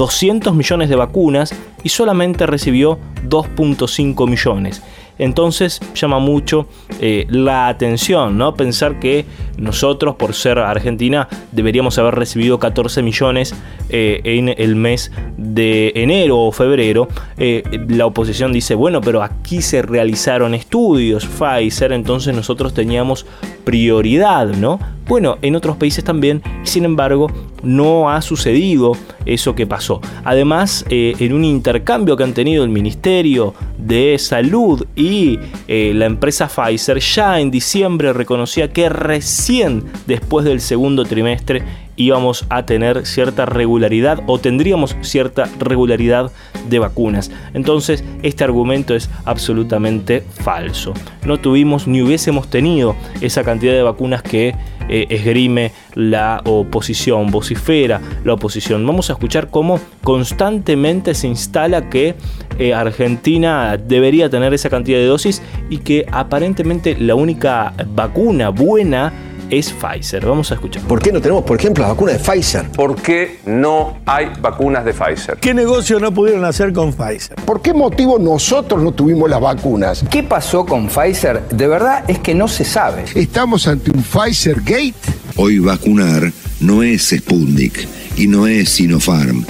200 0.01 0.55
millones 0.55 0.89
de 0.89 0.95
vacunas 0.95 1.53
y 1.83 1.89
solamente 1.89 2.47
recibió 2.47 2.97
2.5 3.29 4.27
millones. 4.27 4.81
Entonces 5.21 5.79
llama 5.93 6.17
mucho 6.17 6.65
eh, 6.99 7.27
la 7.29 7.67
atención, 7.67 8.39
¿no? 8.39 8.55
Pensar 8.55 8.99
que 8.99 9.25
nosotros, 9.55 10.15
por 10.15 10.33
ser 10.33 10.57
Argentina, 10.57 11.27
deberíamos 11.51 11.99
haber 11.99 12.15
recibido 12.15 12.57
14 12.57 13.03
millones 13.03 13.53
eh, 13.89 14.19
en 14.23 14.49
el 14.49 14.75
mes 14.75 15.11
de 15.37 15.91
enero 15.93 16.39
o 16.39 16.51
febrero. 16.51 17.07
Eh, 17.37 17.61
la 17.89 18.07
oposición 18.07 18.51
dice, 18.51 18.73
bueno, 18.73 18.99
pero 18.99 19.21
aquí 19.21 19.61
se 19.61 19.83
realizaron 19.83 20.55
estudios, 20.55 21.27
Pfizer, 21.27 21.91
entonces 21.91 22.35
nosotros 22.35 22.73
teníamos 22.73 23.27
prioridad, 23.63 24.47
¿no? 24.47 24.79
Bueno, 25.07 25.37
en 25.43 25.55
otros 25.55 25.77
países 25.77 26.03
también, 26.03 26.41
sin 26.63 26.83
embargo, 26.83 27.27
no 27.61 28.09
ha 28.09 28.23
sucedido 28.23 28.93
eso 29.25 29.53
que 29.53 29.67
pasó. 29.67 30.01
Además, 30.23 30.85
en 30.89 31.33
un 31.33 31.43
intercambio 31.43 32.15
que 32.15 32.23
han 32.23 32.33
tenido 32.33 32.63
el 32.63 32.69
Ministerio 32.69 33.53
de 33.81 34.17
Salud 34.19 34.85
y 34.95 35.39
eh, 35.67 35.91
la 35.95 36.05
empresa 36.05 36.47
Pfizer 36.47 36.99
ya 36.99 37.39
en 37.39 37.51
diciembre 37.51 38.13
reconocía 38.13 38.71
que 38.71 38.89
recién 38.89 39.83
después 40.07 40.45
del 40.45 40.61
segundo 40.61 41.05
trimestre 41.05 41.63
íbamos 41.95 42.45
a 42.49 42.65
tener 42.65 43.05
cierta 43.05 43.45
regularidad 43.45 44.21
o 44.27 44.39
tendríamos 44.39 44.95
cierta 45.01 45.49
regularidad 45.59 46.31
de 46.69 46.79
vacunas. 46.79 47.31
Entonces 47.53 48.03
este 48.23 48.43
argumento 48.43 48.95
es 48.95 49.09
absolutamente 49.25 50.21
falso. 50.21 50.93
No 51.25 51.39
tuvimos 51.39 51.87
ni 51.87 52.01
hubiésemos 52.01 52.49
tenido 52.49 52.95
esa 53.21 53.43
cantidad 53.43 53.73
de 53.73 53.83
vacunas 53.83 54.23
que 54.23 54.55
eh, 54.89 55.07
esgrime 55.09 55.71
la 55.95 56.41
oposición, 56.45 57.31
vocifera 57.31 58.01
la 58.23 58.33
oposición. 58.33 58.85
Vamos 58.85 59.09
a 59.09 59.13
escuchar 59.13 59.49
cómo 59.49 59.79
constantemente 60.03 61.13
se 61.13 61.27
instala 61.27 61.89
que 61.89 62.15
eh, 62.59 62.73
Argentina 62.73 63.77
debería 63.77 64.29
tener 64.29 64.53
esa 64.53 64.69
cantidad 64.69 64.97
de 64.97 65.05
dosis 65.05 65.41
y 65.69 65.77
que 65.77 66.05
aparentemente 66.11 66.97
la 66.99 67.15
única 67.15 67.73
vacuna 67.95 68.49
buena 68.49 69.13
es 69.51 69.73
Pfizer. 69.73 70.25
Vamos 70.25 70.49
a 70.51 70.55
escuchar. 70.55 70.81
¿Por 70.83 71.01
qué 71.01 71.11
no 71.11 71.21
tenemos, 71.21 71.43
por 71.43 71.59
ejemplo, 71.59 71.83
la 71.83 71.89
vacuna 71.89 72.13
de 72.13 72.19
Pfizer? 72.19 72.71
¿Por 72.71 72.95
qué 72.95 73.39
no 73.45 73.99
hay 74.05 74.31
vacunas 74.41 74.83
de 74.85 74.93
Pfizer? 74.93 75.37
¿Qué 75.37 75.53
negocio 75.53 75.99
no 75.99 76.11
pudieron 76.11 76.45
hacer 76.45 76.73
con 76.73 76.93
Pfizer? 76.93 77.35
¿Por 77.45 77.61
qué 77.61 77.73
motivo 77.73 78.17
nosotros 78.17 78.81
no 78.81 78.93
tuvimos 78.93 79.29
las 79.29 79.41
vacunas? 79.41 80.05
¿Qué 80.09 80.23
pasó 80.23 80.65
con 80.65 80.87
Pfizer? 80.87 81.47
De 81.49 81.67
verdad 81.67 82.05
es 82.07 82.19
que 82.19 82.33
no 82.33 82.47
se 82.47 82.63
sabe. 82.63 83.03
¿Estamos 83.13 83.67
ante 83.67 83.91
un 83.91 84.01
Pfizer 84.01 84.61
Gate? 84.61 84.93
Hoy 85.35 85.59
vacunar 85.59 86.31
no 86.61 86.81
es 86.81 87.09
Sputnik 87.09 87.87
y 88.15 88.27
no 88.27 88.47
es 88.47 88.69
Sinopharm. 88.69 89.45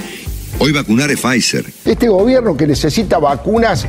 Hoy 0.58 0.72
vacunar 0.72 1.12
es 1.12 1.20
Pfizer. 1.20 1.66
Este 1.86 2.08
gobierno 2.08 2.58
que 2.58 2.66
necesita 2.66 3.20
vacunas 3.20 3.86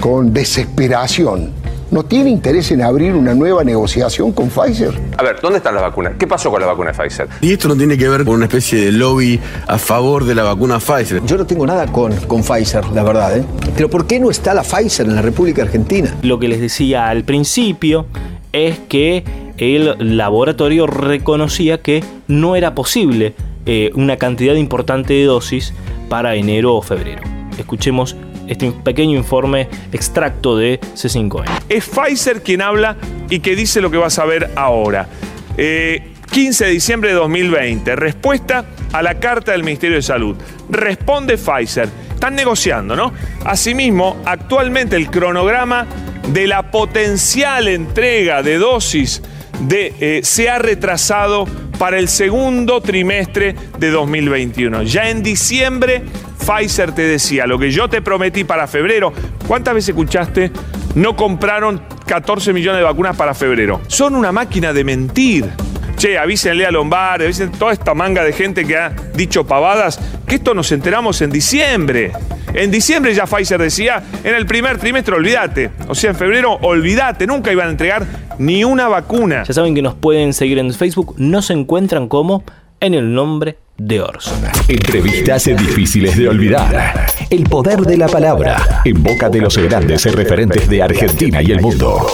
con 0.00 0.32
desesperación 0.32 1.61
¿No 1.92 2.02
tiene 2.04 2.30
interés 2.30 2.70
en 2.70 2.80
abrir 2.80 3.12
una 3.12 3.34
nueva 3.34 3.64
negociación 3.64 4.32
con 4.32 4.48
Pfizer? 4.48 4.98
A 5.18 5.22
ver, 5.22 5.36
¿dónde 5.42 5.58
están 5.58 5.74
las 5.74 5.82
vacunas? 5.82 6.14
¿Qué 6.18 6.26
pasó 6.26 6.50
con 6.50 6.58
la 6.58 6.66
vacuna 6.66 6.90
de 6.90 6.96
Pfizer? 6.96 7.28
Y 7.42 7.52
esto 7.52 7.68
no 7.68 7.76
tiene 7.76 7.98
que 7.98 8.08
ver 8.08 8.24
con 8.24 8.36
una 8.36 8.46
especie 8.46 8.82
de 8.82 8.92
lobby 8.92 9.38
a 9.66 9.76
favor 9.76 10.24
de 10.24 10.34
la 10.34 10.42
vacuna 10.42 10.78
Pfizer. 10.78 11.22
Yo 11.26 11.36
no 11.36 11.44
tengo 11.44 11.66
nada 11.66 11.86
con, 11.92 12.16
con 12.20 12.42
Pfizer, 12.42 12.86
la 12.94 13.02
verdad, 13.02 13.36
¿eh? 13.36 13.44
Pero 13.76 13.90
¿por 13.90 14.06
qué 14.06 14.18
no 14.18 14.30
está 14.30 14.54
la 14.54 14.62
Pfizer 14.62 15.06
en 15.06 15.16
la 15.16 15.20
República 15.20 15.60
Argentina? 15.60 16.16
Lo 16.22 16.38
que 16.38 16.48
les 16.48 16.62
decía 16.62 17.10
al 17.10 17.24
principio 17.24 18.06
es 18.54 18.78
que 18.88 19.22
el 19.58 20.16
laboratorio 20.16 20.86
reconocía 20.86 21.82
que 21.82 22.02
no 22.26 22.56
era 22.56 22.74
posible 22.74 23.34
eh, 23.66 23.90
una 23.96 24.16
cantidad 24.16 24.54
importante 24.54 25.12
de 25.12 25.24
dosis 25.24 25.74
para 26.08 26.36
enero 26.36 26.74
o 26.74 26.80
febrero. 26.80 27.20
Escuchemos 27.58 28.16
este 28.52 28.70
pequeño 28.70 29.18
informe 29.18 29.68
extracto 29.92 30.56
de 30.56 30.80
C5N. 30.80 31.44
Es 31.68 31.86
Pfizer 31.86 32.42
quien 32.42 32.62
habla 32.62 32.96
y 33.28 33.40
que 33.40 33.56
dice 33.56 33.80
lo 33.80 33.90
que 33.90 33.96
vas 33.96 34.18
a 34.18 34.24
ver 34.24 34.50
ahora. 34.56 35.08
15 35.56 35.58
eh, 35.58 36.66
de 36.66 36.72
diciembre 36.72 37.10
de 37.10 37.16
2020, 37.16 37.96
respuesta 37.96 38.64
a 38.92 39.02
la 39.02 39.18
carta 39.18 39.52
del 39.52 39.64
Ministerio 39.64 39.96
de 39.96 40.02
Salud. 40.02 40.36
Responde 40.70 41.36
Pfizer. 41.36 41.88
Están 42.14 42.34
negociando, 42.34 42.94
¿no? 42.94 43.12
Asimismo, 43.44 44.22
actualmente 44.24 44.96
el 44.96 45.10
cronograma 45.10 45.86
de 46.28 46.46
la 46.46 46.70
potencial 46.70 47.66
entrega 47.68 48.42
de 48.42 48.58
dosis 48.58 49.22
de, 49.60 49.94
eh, 50.00 50.20
se 50.22 50.48
ha 50.48 50.58
retrasado 50.58 51.46
para 51.78 51.98
el 51.98 52.08
segundo 52.08 52.80
trimestre 52.80 53.56
de 53.78 53.90
2021. 53.90 54.84
Ya 54.84 55.10
en 55.10 55.22
diciembre, 55.22 56.02
Pfizer 56.42 56.92
te 56.92 57.02
decía, 57.02 57.46
lo 57.46 57.58
que 57.58 57.70
yo 57.70 57.88
te 57.88 58.02
prometí 58.02 58.44
para 58.44 58.66
febrero, 58.66 59.12
¿cuántas 59.46 59.74
veces 59.74 59.90
escuchaste? 59.90 60.50
No 60.94 61.16
compraron 61.16 61.82
14 62.06 62.52
millones 62.52 62.80
de 62.80 62.84
vacunas 62.84 63.16
para 63.16 63.32
febrero. 63.32 63.80
Son 63.86 64.14
una 64.14 64.32
máquina 64.32 64.72
de 64.72 64.84
mentir. 64.84 65.48
Che, 65.96 66.18
avísenle 66.18 66.66
a 66.66 66.70
Lombardi, 66.70 67.24
avisen 67.24 67.52
toda 67.52 67.72
esta 67.72 67.94
manga 67.94 68.24
de 68.24 68.32
gente 68.32 68.66
que 68.66 68.76
ha 68.76 68.90
dicho 69.14 69.46
pavadas, 69.46 70.00
que 70.26 70.36
esto 70.36 70.52
nos 70.52 70.72
enteramos 70.72 71.22
en 71.22 71.30
diciembre. 71.30 72.12
En 72.54 72.70
diciembre 72.70 73.14
ya 73.14 73.26
Pfizer 73.26 73.60
decía, 73.60 74.02
en 74.24 74.34
el 74.34 74.44
primer 74.46 74.78
trimestre 74.78 75.14
olvídate. 75.14 75.70
O 75.88 75.94
sea, 75.94 76.10
en 76.10 76.16
febrero 76.16 76.58
olvídate, 76.62 77.26
nunca 77.26 77.52
iban 77.52 77.68
a 77.68 77.70
entregar 77.70 78.04
ni 78.38 78.64
una 78.64 78.88
vacuna. 78.88 79.44
Ya 79.44 79.54
saben 79.54 79.74
que 79.74 79.82
nos 79.82 79.94
pueden 79.94 80.32
seguir 80.32 80.58
en 80.58 80.72
Facebook, 80.74 81.14
nos 81.18 81.50
encuentran 81.50 82.08
como 82.08 82.42
en 82.80 82.94
el 82.94 83.14
nombre 83.14 83.58
de 83.86 84.00
Orson. 84.00 84.38
Entrevistas 84.68 85.44
difíciles 85.44 86.16
de 86.16 86.28
olvidar. 86.28 87.06
El 87.30 87.44
poder 87.44 87.80
de 87.80 87.96
la 87.96 88.06
palabra 88.06 88.82
en 88.84 89.02
boca 89.02 89.28
de 89.28 89.40
los 89.40 89.56
grandes 89.58 90.04
referentes 90.14 90.68
de 90.68 90.82
Argentina 90.82 91.42
y 91.42 91.50
el 91.50 91.60
mundo. 91.60 92.06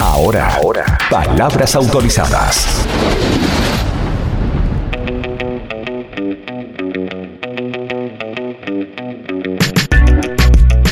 Ahora, 0.00 0.56
Ahora. 0.56 0.98
palabras 1.08 1.74
autorizadas. 1.76 2.84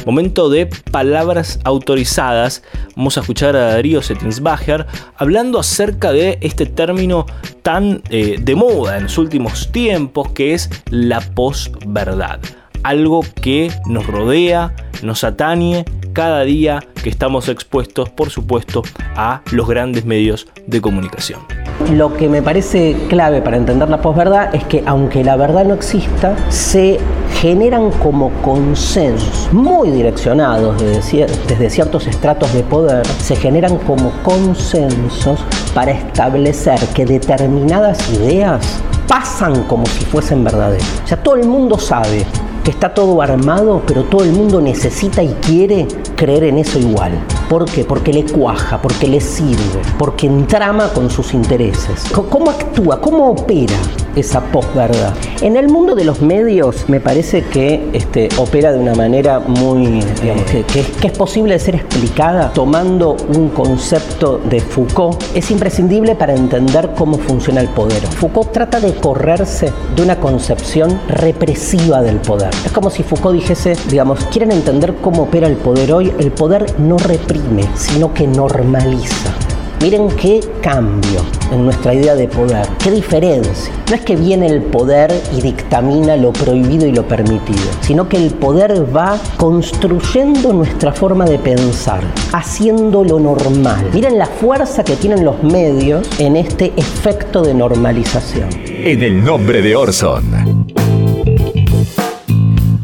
Momento 0.06 0.48
de 0.50 0.66
palabras 0.66 1.60
autorizadas. 1.64 2.62
Vamos 2.96 3.16
a 3.16 3.20
escuchar 3.20 3.54
a 3.54 3.74
Darío 3.74 4.02
Settinsbacher 4.02 4.86
hablando 5.16 5.60
acerca 5.60 6.12
de 6.12 6.38
este 6.40 6.66
término 6.66 7.26
tan 7.62 8.02
eh, 8.10 8.38
de 8.40 8.54
moda 8.56 8.96
en 8.96 9.04
los 9.04 9.18
últimos 9.18 9.70
tiempos 9.70 10.30
que 10.32 10.54
es 10.54 10.70
la 10.90 11.20
posverdad. 11.20 12.40
Algo 12.82 13.24
que 13.40 13.70
nos 13.86 14.06
rodea, 14.06 14.74
nos 15.02 15.22
atañe 15.22 15.84
cada 16.12 16.42
día 16.42 16.80
que 17.02 17.10
estamos 17.10 17.48
expuestos, 17.48 18.10
por 18.10 18.30
supuesto, 18.30 18.82
a 19.14 19.42
los 19.52 19.68
grandes 19.68 20.04
medios 20.04 20.48
de 20.66 20.80
comunicación. 20.80 21.61
Lo 21.90 22.14
que 22.14 22.28
me 22.28 22.42
parece 22.42 22.96
clave 23.08 23.42
para 23.42 23.56
entender 23.56 23.88
la 23.88 24.00
posverdad 24.00 24.54
es 24.54 24.64
que 24.64 24.82
aunque 24.86 25.24
la 25.24 25.36
verdad 25.36 25.64
no 25.64 25.74
exista, 25.74 26.34
se 26.48 26.98
generan 27.40 27.90
como 27.90 28.30
consensos 28.42 29.48
muy 29.52 29.90
direccionados 29.90 30.80
desde, 30.80 31.70
ciertos 31.70 32.06
estratos 32.06 32.52
de 32.54 32.62
poder, 32.62 33.06
se 33.06 33.36
generan 33.36 33.78
como 33.78 34.12
consensos 34.22 35.44
para 35.74 35.92
establecer 35.92 36.78
que 36.94 37.04
determinadas 37.04 37.98
ideas 38.10 38.80
pasan 39.08 39.64
como 39.64 39.84
si 39.86 40.04
fuesen 40.04 40.44
verdaderas. 40.44 40.86
O 41.04 41.08
sea, 41.08 41.22
todo 41.22 41.36
el 41.36 41.46
mundo 41.46 41.78
sabe 41.78 42.24
que 42.64 42.70
está 42.70 42.94
todo 42.94 43.20
armado, 43.22 43.82
pero 43.86 44.04
todo 44.04 44.24
el 44.24 44.32
mundo 44.32 44.60
necesita 44.60 45.22
y 45.22 45.34
quiere 45.40 45.86
creer 46.16 46.44
en 46.44 46.58
eso 46.58 46.78
igual. 46.78 47.12
¿Por 47.48 47.64
qué? 47.64 47.84
Porque 47.84 48.12
le 48.12 48.24
cuaja, 48.24 48.80
porque 48.80 49.08
le 49.08 49.20
sirve, 49.20 49.80
porque 49.98 50.26
entrama 50.26 50.88
con 50.88 51.10
sus 51.10 51.34
intereses. 51.34 52.04
¿Cómo 52.12 52.50
actúa? 52.50 53.00
¿Cómo 53.00 53.30
opera 53.30 53.76
esa 54.16 54.40
posverdad? 54.40 55.14
En 55.40 55.56
el 55.56 55.68
mundo 55.68 55.94
de 55.94 56.04
los 56.04 56.20
medios 56.20 56.88
me 56.88 57.00
parece 57.00 57.42
que 57.42 57.90
este, 57.92 58.28
opera 58.38 58.72
de 58.72 58.78
una 58.78 58.94
manera 58.94 59.40
muy, 59.40 60.00
digamos, 60.20 60.44
que, 60.44 60.62
que, 60.64 60.82
que 60.82 61.06
es 61.08 61.16
posible 61.16 61.54
de 61.54 61.60
ser 61.60 61.74
explicada 61.74 62.52
tomando 62.52 63.16
un 63.34 63.48
concepto 63.48 64.38
de 64.38 64.60
Foucault. 64.60 65.22
Es 65.34 65.50
imprescindible 65.50 66.14
para 66.14 66.34
entender 66.34 66.90
cómo 66.96 67.18
funciona 67.18 67.60
el 67.60 67.68
poder. 67.68 68.00
Foucault 68.02 68.52
trata 68.52 68.80
de 68.80 68.94
correrse 68.94 69.72
de 69.96 70.02
una 70.02 70.16
concepción 70.16 71.00
represiva 71.08 72.02
del 72.02 72.16
poder. 72.16 72.50
Es 72.64 72.72
como 72.72 72.90
si 72.90 73.02
Foucault 73.02 73.38
dijese, 73.38 73.76
digamos, 73.90 74.24
quieren 74.26 74.52
entender 74.52 74.94
cómo 75.00 75.22
opera 75.24 75.46
el 75.46 75.56
poder 75.56 75.92
hoy, 75.92 76.12
el 76.18 76.32
poder 76.32 76.78
no 76.78 76.98
reprime, 76.98 77.64
sino 77.74 78.12
que 78.14 78.26
normaliza. 78.26 79.41
Miren 79.82 80.08
qué 80.10 80.38
cambio 80.60 81.22
en 81.50 81.64
nuestra 81.64 81.92
idea 81.92 82.14
de 82.14 82.28
poder, 82.28 82.68
qué 82.80 82.92
diferencia. 82.92 83.74
No 83.88 83.96
es 83.96 84.02
que 84.02 84.14
viene 84.14 84.46
el 84.46 84.62
poder 84.62 85.12
y 85.36 85.40
dictamina 85.40 86.16
lo 86.16 86.32
prohibido 86.32 86.86
y 86.86 86.92
lo 86.92 87.08
permitido, 87.08 87.58
sino 87.80 88.08
que 88.08 88.16
el 88.16 88.30
poder 88.30 88.86
va 88.96 89.18
construyendo 89.36 90.52
nuestra 90.52 90.92
forma 90.92 91.24
de 91.24 91.40
pensar, 91.40 92.00
haciendo 92.32 93.02
lo 93.02 93.18
normal. 93.18 93.90
Miren 93.92 94.18
la 94.18 94.26
fuerza 94.26 94.84
que 94.84 94.94
tienen 94.94 95.24
los 95.24 95.42
medios 95.42 96.08
en 96.20 96.36
este 96.36 96.72
efecto 96.76 97.42
de 97.42 97.52
normalización. 97.52 98.50
En 98.64 99.02
el 99.02 99.24
nombre 99.24 99.62
de 99.62 99.74
Orson. 99.74 100.61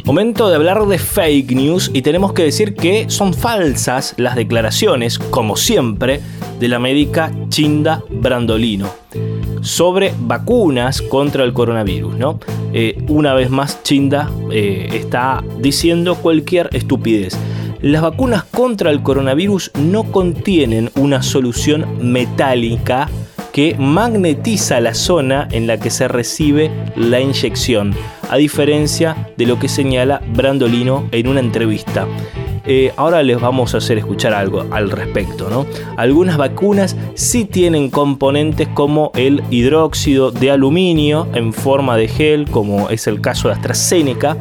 Momento 0.08 0.48
de 0.48 0.56
hablar 0.56 0.86
de 0.86 0.96
fake 0.96 1.50
news 1.50 1.90
y 1.92 2.00
tenemos 2.00 2.32
que 2.32 2.42
decir 2.42 2.72
que 2.72 3.10
son 3.10 3.34
falsas 3.34 4.14
las 4.16 4.36
declaraciones, 4.36 5.18
como 5.18 5.54
siempre, 5.54 6.22
de 6.58 6.68
la 6.68 6.78
médica 6.78 7.30
Chinda 7.50 8.02
Brandolino 8.08 8.90
sobre 9.60 10.14
vacunas 10.18 11.02
contra 11.02 11.44
el 11.44 11.52
coronavirus. 11.52 12.16
¿no? 12.16 12.40
Eh, 12.72 13.04
una 13.08 13.34
vez 13.34 13.50
más, 13.50 13.82
Chinda 13.82 14.30
eh, 14.50 14.88
está 14.94 15.44
diciendo 15.58 16.14
cualquier 16.14 16.70
estupidez. 16.72 17.38
Las 17.82 18.00
vacunas 18.00 18.44
contra 18.44 18.90
el 18.90 19.02
coronavirus 19.02 19.72
no 19.78 20.04
contienen 20.04 20.90
una 20.96 21.22
solución 21.22 21.84
metálica 22.00 23.10
que 23.52 23.76
magnetiza 23.78 24.80
la 24.80 24.94
zona 24.94 25.48
en 25.50 25.66
la 25.66 25.78
que 25.78 25.90
se 25.90 26.08
recibe 26.08 26.70
la 26.96 27.20
inyección, 27.20 27.94
a 28.28 28.36
diferencia 28.36 29.32
de 29.36 29.46
lo 29.46 29.58
que 29.58 29.68
señala 29.68 30.22
Brandolino 30.34 31.06
en 31.12 31.28
una 31.28 31.40
entrevista. 31.40 32.06
Eh, 32.70 32.92
ahora 32.96 33.22
les 33.22 33.40
vamos 33.40 33.74
a 33.74 33.78
hacer 33.78 33.96
escuchar 33.96 34.34
algo 34.34 34.66
al 34.70 34.90
respecto. 34.90 35.48
¿no? 35.48 35.64
Algunas 35.96 36.36
vacunas 36.36 36.96
sí 37.14 37.46
tienen 37.46 37.88
componentes 37.88 38.68
como 38.68 39.10
el 39.14 39.42
hidróxido 39.50 40.30
de 40.30 40.50
aluminio 40.50 41.26
en 41.32 41.54
forma 41.54 41.96
de 41.96 42.08
gel, 42.08 42.50
como 42.50 42.90
es 42.90 43.06
el 43.06 43.22
caso 43.22 43.48
de 43.48 43.54
AstraZeneca, 43.54 44.36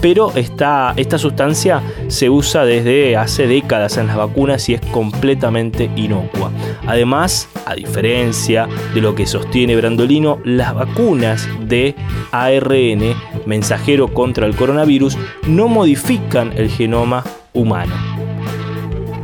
pero 0.00 0.32
esta, 0.34 0.94
sustancia 1.18 1.82
se 2.08 2.28
usa 2.30 2.64
desde 2.64 3.16
hace 3.16 3.46
décadas 3.46 3.96
en 3.96 4.06
las 4.06 4.16
vacunas 4.16 4.68
y 4.68 4.74
es 4.74 4.80
completamente 4.92 5.90
inocua. 5.96 6.50
Además, 6.86 7.48
a 7.64 7.74
diferencia 7.74 8.68
de 8.94 9.00
lo 9.00 9.14
que 9.14 9.26
sostiene 9.26 9.76
Brandolino, 9.76 10.38
las 10.44 10.74
vacunas 10.74 11.48
de 11.60 11.94
ARN, 12.32 13.14
mensajero 13.46 14.08
contra 14.08 14.46
el 14.46 14.54
coronavirus, 14.54 15.16
no 15.46 15.68
modifican 15.68 16.52
el 16.56 16.70
genoma 16.70 17.24
humano. 17.52 17.94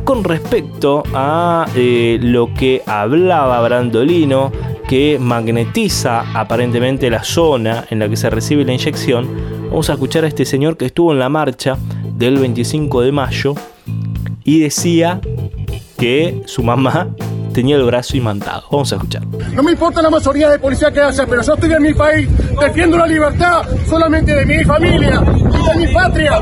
Con 0.03 0.23
respecto 0.23 1.03
a 1.13 1.65
eh, 1.75 2.17
lo 2.21 2.53
que 2.53 2.81
hablaba 2.85 3.61
Brandolino, 3.61 4.51
que 4.93 5.17
magnetiza 5.17 6.23
aparentemente 6.39 7.09
la 7.09 7.23
zona 7.23 7.83
en 7.89 7.97
la 7.97 8.07
que 8.07 8.15
se 8.15 8.29
recibe 8.29 8.63
la 8.63 8.73
inyección, 8.73 9.27
vamos 9.71 9.89
a 9.89 9.93
escuchar 9.93 10.23
a 10.23 10.27
este 10.27 10.45
señor 10.45 10.77
que 10.77 10.85
estuvo 10.85 11.11
en 11.11 11.17
la 11.17 11.29
marcha 11.29 11.79
del 12.15 12.37
25 12.37 13.01
de 13.01 13.11
mayo 13.11 13.55
y 14.43 14.59
decía 14.59 15.19
que 15.97 16.43
su 16.45 16.61
mamá 16.61 17.07
tenía 17.55 17.75
el 17.75 17.83
brazo 17.85 18.15
imantado. 18.17 18.65
Vamos 18.71 18.93
a 18.93 18.97
escuchar. 18.97 19.25
No 19.55 19.63
me 19.63 19.71
importa 19.71 19.99
la 19.99 20.11
mayoría 20.11 20.47
de 20.51 20.59
policía 20.59 20.91
que 20.91 21.01
haya, 21.01 21.25
pero 21.25 21.41
yo 21.41 21.55
estoy 21.55 21.73
en 21.73 21.81
mi 21.81 21.95
país, 21.95 22.29
defiendo 22.61 22.95
la 22.95 23.07
libertad 23.07 23.63
solamente 23.89 24.35
de 24.35 24.45
mi 24.45 24.63
familia 24.63 25.23
y 25.25 25.79
de 25.79 25.87
mi 25.87 25.91
patria. 25.91 26.39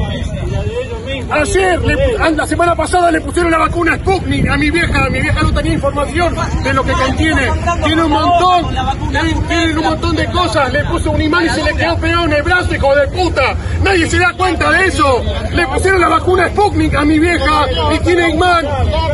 Ayer, 1.32 1.82
le, 1.82 1.96
la 2.36 2.46
semana 2.46 2.76
pasada, 2.76 3.12
le 3.12 3.22
pusieron 3.22 3.52
la 3.52 3.58
vacuna 3.58 3.96
Sputnik 3.96 4.48
a 4.50 4.58
mi 4.58 4.70
vieja. 4.70 5.10
Mi 5.10 5.22
vieja 5.22 5.42
no 5.42 5.54
tenía 5.54 5.74
información 5.74 6.36
de 6.64 6.74
lo 6.74 6.84
que 6.84 6.92
contiene. 6.92 7.50
Tiene 7.86 8.04
un 8.04 8.12
montón, 8.12 8.76
tiene 9.48 9.78
un 9.78 9.84
montón 9.84 10.16
de 10.16 10.26
cosas. 10.26 10.72
Le 10.74 10.84
puso 10.86 11.12
un 11.12 11.22
imán 11.22 11.46
y 11.46 11.50
se 11.50 11.64
le 11.64 11.74
quedó 11.74 11.98
pegado 11.98 12.26
en 12.26 12.34
el 12.34 12.44
brazo, 12.44 12.76
hijo 12.76 12.96
de 12.96 13.08
puta. 13.08 13.56
Nadie 13.84 14.10
se 14.10 14.20
da 14.20 14.34
cuenta 14.34 14.72
de 14.72 14.86
eso. 14.88 15.24
Le 15.54 15.66
pusieron 15.68 16.02
la 16.02 16.10
vacuna 16.10 16.50
Sputnik 16.50 16.96
a 16.96 17.06
mi 17.06 17.18
vieja 17.18 17.66
y 17.96 18.00
tiene 18.00 18.30
imán, 18.32 18.66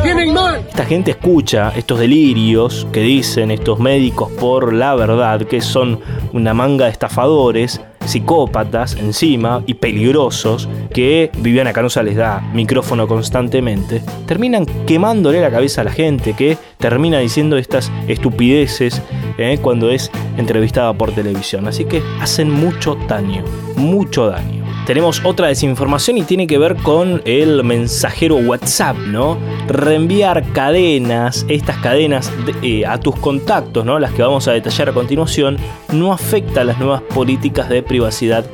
tiene 0.02 0.26
imán. 0.26 0.56
Esta 0.68 0.84
gente 0.84 1.12
escucha 1.12 1.72
estos 1.76 2.00
delirios 2.00 2.86
que 2.92 3.00
dicen 3.00 3.50
estos 3.50 3.78
médicos 3.78 4.30
por 4.32 4.72
la 4.72 4.94
verdad, 4.94 5.42
que 5.42 5.60
son 5.60 6.00
una 6.32 6.52
manga 6.52 6.86
de 6.86 6.90
estafadores 6.90 7.80
psicópatas 8.08 8.96
encima 8.96 9.62
y 9.66 9.74
peligrosos 9.74 10.68
que 10.92 11.30
Viviana 11.38 11.72
Canosa 11.72 12.02
les 12.02 12.16
da 12.16 12.40
micrófono 12.54 13.06
constantemente, 13.06 14.02
terminan 14.26 14.66
quemándole 14.86 15.40
la 15.40 15.50
cabeza 15.50 15.82
a 15.82 15.84
la 15.84 15.92
gente 15.92 16.32
que 16.32 16.56
termina 16.78 17.18
diciendo 17.18 17.58
estas 17.58 17.92
estupideces 18.08 19.02
eh, 19.36 19.58
cuando 19.60 19.90
es 19.90 20.10
entrevistada 20.36 20.92
por 20.94 21.12
televisión. 21.12 21.68
Así 21.68 21.84
que 21.84 22.02
hacen 22.20 22.50
mucho 22.50 22.96
daño, 23.08 23.44
mucho 23.76 24.26
daño. 24.26 24.57
Tenemos 24.88 25.20
otra 25.22 25.48
desinformación 25.48 26.16
y 26.16 26.22
tiene 26.22 26.46
que 26.46 26.56
ver 26.56 26.74
con 26.76 27.20
el 27.26 27.62
mensajero 27.62 28.36
WhatsApp, 28.36 28.96
¿no? 28.96 29.36
Reenviar 29.66 30.50
cadenas, 30.54 31.44
estas 31.50 31.76
cadenas 31.76 32.32
de, 32.46 32.80
eh, 32.80 32.86
a 32.86 32.98
tus 32.98 33.14
contactos, 33.16 33.84
¿no? 33.84 33.98
Las 33.98 34.12
que 34.12 34.22
vamos 34.22 34.48
a 34.48 34.52
detallar 34.52 34.88
a 34.88 34.94
continuación, 34.94 35.58
no 35.92 36.10
afecta 36.10 36.62
a 36.62 36.64
las 36.64 36.78
nuevas 36.78 37.02
políticas 37.02 37.68
de 37.68 37.82
privacidad 37.82 38.46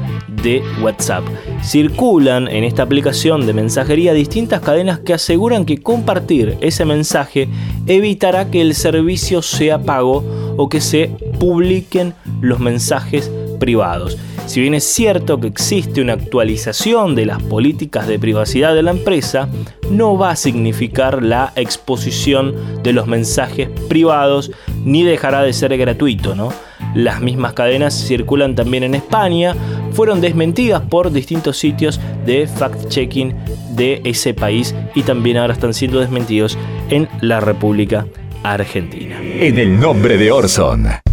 de 0.42 0.60
WhatsApp. 0.82 1.22
Circulan 1.62 2.48
en 2.48 2.64
esta 2.64 2.82
aplicación 2.82 3.46
de 3.46 3.52
mensajería 3.52 4.12
distintas 4.12 4.60
cadenas 4.60 4.98
que 4.98 5.14
aseguran 5.14 5.64
que 5.64 5.80
compartir 5.80 6.58
ese 6.60 6.84
mensaje 6.84 7.48
evitará 7.86 8.50
que 8.50 8.60
el 8.60 8.74
servicio 8.74 9.40
sea 9.40 9.78
pago 9.78 10.24
o 10.56 10.68
que 10.68 10.80
se 10.80 11.12
publiquen 11.38 12.12
los 12.40 12.58
mensajes 12.58 13.30
privados. 13.60 14.18
Si 14.46 14.60
bien 14.60 14.74
es 14.74 14.84
cierto 14.84 15.40
que 15.40 15.48
existe 15.48 16.00
una 16.00 16.12
actualización 16.12 17.14
de 17.14 17.26
las 17.26 17.42
políticas 17.42 18.06
de 18.06 18.18
privacidad 18.18 18.74
de 18.74 18.82
la 18.82 18.90
empresa, 18.90 19.48
no 19.90 20.18
va 20.18 20.30
a 20.30 20.36
significar 20.36 21.22
la 21.22 21.52
exposición 21.56 22.54
de 22.82 22.92
los 22.92 23.06
mensajes 23.06 23.68
privados 23.88 24.52
ni 24.84 25.02
dejará 25.02 25.42
de 25.42 25.52
ser 25.52 25.76
gratuito, 25.76 26.34
¿no? 26.34 26.52
Las 26.94 27.20
mismas 27.20 27.54
cadenas 27.54 27.94
circulan 27.94 28.54
también 28.54 28.84
en 28.84 28.94
España, 28.94 29.56
fueron 29.92 30.20
desmentidas 30.20 30.82
por 30.82 31.10
distintos 31.10 31.56
sitios 31.56 31.98
de 32.24 32.46
fact-checking 32.46 33.34
de 33.70 34.02
ese 34.04 34.34
país 34.34 34.74
y 34.94 35.02
también 35.02 35.38
ahora 35.38 35.54
están 35.54 35.74
siendo 35.74 36.00
desmentidos 36.00 36.56
en 36.90 37.08
la 37.20 37.40
República 37.40 38.06
Argentina. 38.42 39.18
En 39.20 39.58
el 39.58 39.80
nombre 39.80 40.16
de 40.18 40.30
Orson. 40.30 41.03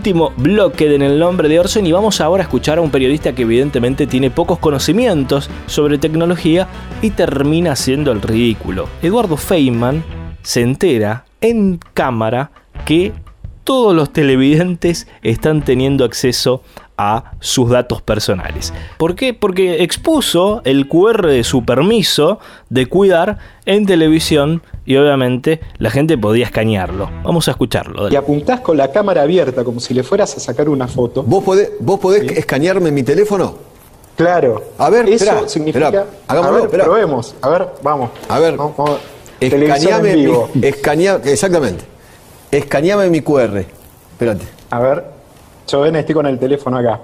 Último 0.00 0.32
bloque 0.38 0.88
de 0.88 0.94
En 0.94 1.02
el 1.02 1.18
nombre 1.18 1.46
de 1.46 1.60
Orson 1.60 1.86
y 1.86 1.92
vamos 1.92 2.22
ahora 2.22 2.42
a 2.42 2.44
escuchar 2.44 2.78
a 2.78 2.80
un 2.80 2.90
periodista 2.90 3.34
que 3.34 3.42
evidentemente 3.42 4.06
tiene 4.06 4.30
pocos 4.30 4.58
conocimientos 4.58 5.50
sobre 5.66 5.98
tecnología 5.98 6.68
y 7.02 7.10
termina 7.10 7.72
haciendo 7.72 8.10
el 8.10 8.22
ridículo. 8.22 8.88
Eduardo 9.02 9.36
Feynman 9.36 10.02
se 10.40 10.62
entera 10.62 11.26
en 11.42 11.78
cámara 11.92 12.50
que 12.86 13.12
todos 13.62 13.94
los 13.94 14.10
televidentes 14.10 15.06
están 15.22 15.60
teniendo 15.60 16.06
acceso 16.06 16.62
a 17.02 17.32
sus 17.40 17.70
datos 17.70 18.02
personales. 18.02 18.74
¿Por 18.98 19.14
qué? 19.14 19.32
Porque 19.32 19.82
expuso 19.82 20.60
el 20.64 20.86
QR 20.86 21.26
de 21.28 21.44
su 21.44 21.64
permiso 21.64 22.38
de 22.68 22.86
cuidar 22.86 23.38
en 23.64 23.86
televisión 23.86 24.62
y 24.84 24.96
obviamente 24.96 25.60
la 25.78 25.88
gente 25.90 26.18
podía 26.18 26.44
escanearlo. 26.44 27.08
Vamos 27.24 27.48
a 27.48 27.52
escucharlo. 27.52 28.10
Y 28.10 28.16
apuntás 28.16 28.60
con 28.60 28.76
la 28.76 28.92
cámara 28.92 29.22
abierta 29.22 29.64
como 29.64 29.80
si 29.80 29.94
le 29.94 30.02
fueras 30.02 30.36
a 30.36 30.40
sacar 30.40 30.68
una 30.68 30.88
foto. 30.88 31.22
¿Vos 31.22 31.42
podés, 31.42 31.70
vos 31.80 31.98
podés 31.98 32.30
escanearme 32.32 32.90
mi 32.90 33.02
teléfono? 33.02 33.54
Claro. 34.16 34.62
A 34.76 34.90
ver, 34.90 35.08
eso 35.08 35.24
esperá, 35.24 35.48
significa. 35.48 35.86
esperá, 35.86 36.06
hagámoslo, 36.28 36.56
a 36.56 36.60
ver, 36.60 36.64
esperá. 36.66 36.84
probemos. 36.84 37.34
A 37.40 37.48
ver, 37.48 37.68
vamos. 37.82 38.10
A 38.28 38.38
ver, 38.38 38.56
Vamos, 38.56 38.76
vamos. 38.76 38.98
Escaneame 39.40 40.12
en 40.12 40.18
vivo. 40.18 40.50
mi, 40.52 40.66
escanea- 40.68 41.20
exactamente. 41.24 41.82
Escaneame 42.50 43.08
mi 43.08 43.22
QR. 43.22 43.64
Espérate, 44.12 44.44
A 44.70 44.78
ver, 44.80 45.04
yo 45.66 45.80
ven, 45.80 45.96
estoy 45.96 46.14
con 46.14 46.26
el 46.26 46.38
teléfono 46.38 46.78
acá. 46.78 47.00